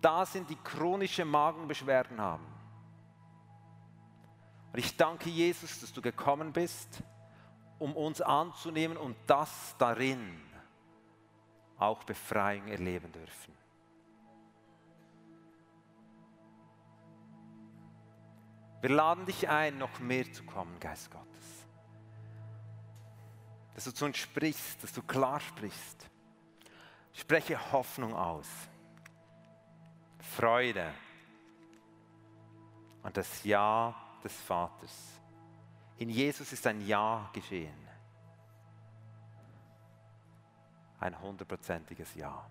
da 0.00 0.26
sind, 0.26 0.50
die 0.50 0.56
chronische 0.56 1.24
Magenbeschwerden 1.24 2.20
haben. 2.20 2.53
Und 4.74 4.80
ich 4.80 4.96
danke 4.96 5.30
Jesus, 5.30 5.78
dass 5.78 5.92
du 5.92 6.02
gekommen 6.02 6.52
bist, 6.52 7.00
um 7.78 7.94
uns 7.94 8.20
anzunehmen 8.20 8.96
und 8.96 9.14
das 9.28 9.76
darin 9.78 10.42
auch 11.78 12.02
Befreiung 12.02 12.66
erleben 12.66 13.12
dürfen. 13.12 13.54
Wir 18.80 18.90
laden 18.90 19.24
dich 19.26 19.48
ein, 19.48 19.78
noch 19.78 20.00
mehr 20.00 20.32
zu 20.32 20.42
kommen, 20.42 20.80
Geist 20.80 21.08
Gottes. 21.08 21.66
Dass 23.76 23.84
du 23.84 23.94
zu 23.94 24.06
uns 24.06 24.16
sprichst, 24.16 24.82
dass 24.82 24.92
du 24.92 25.02
klar 25.02 25.38
sprichst. 25.38 26.10
Spreche 27.12 27.70
Hoffnung 27.70 28.12
aus, 28.12 28.48
Freude 30.18 30.92
und 33.04 33.16
das 33.16 33.44
Ja 33.44 34.03
des 34.24 34.34
Vaters. 34.40 35.20
In 35.98 36.08
Jesus 36.10 36.52
ist 36.52 36.66
ein 36.66 36.84
Ja 36.86 37.30
geschehen. 37.32 37.88
Ein 40.98 41.20
hundertprozentiges 41.20 42.14
Ja. 42.14 42.46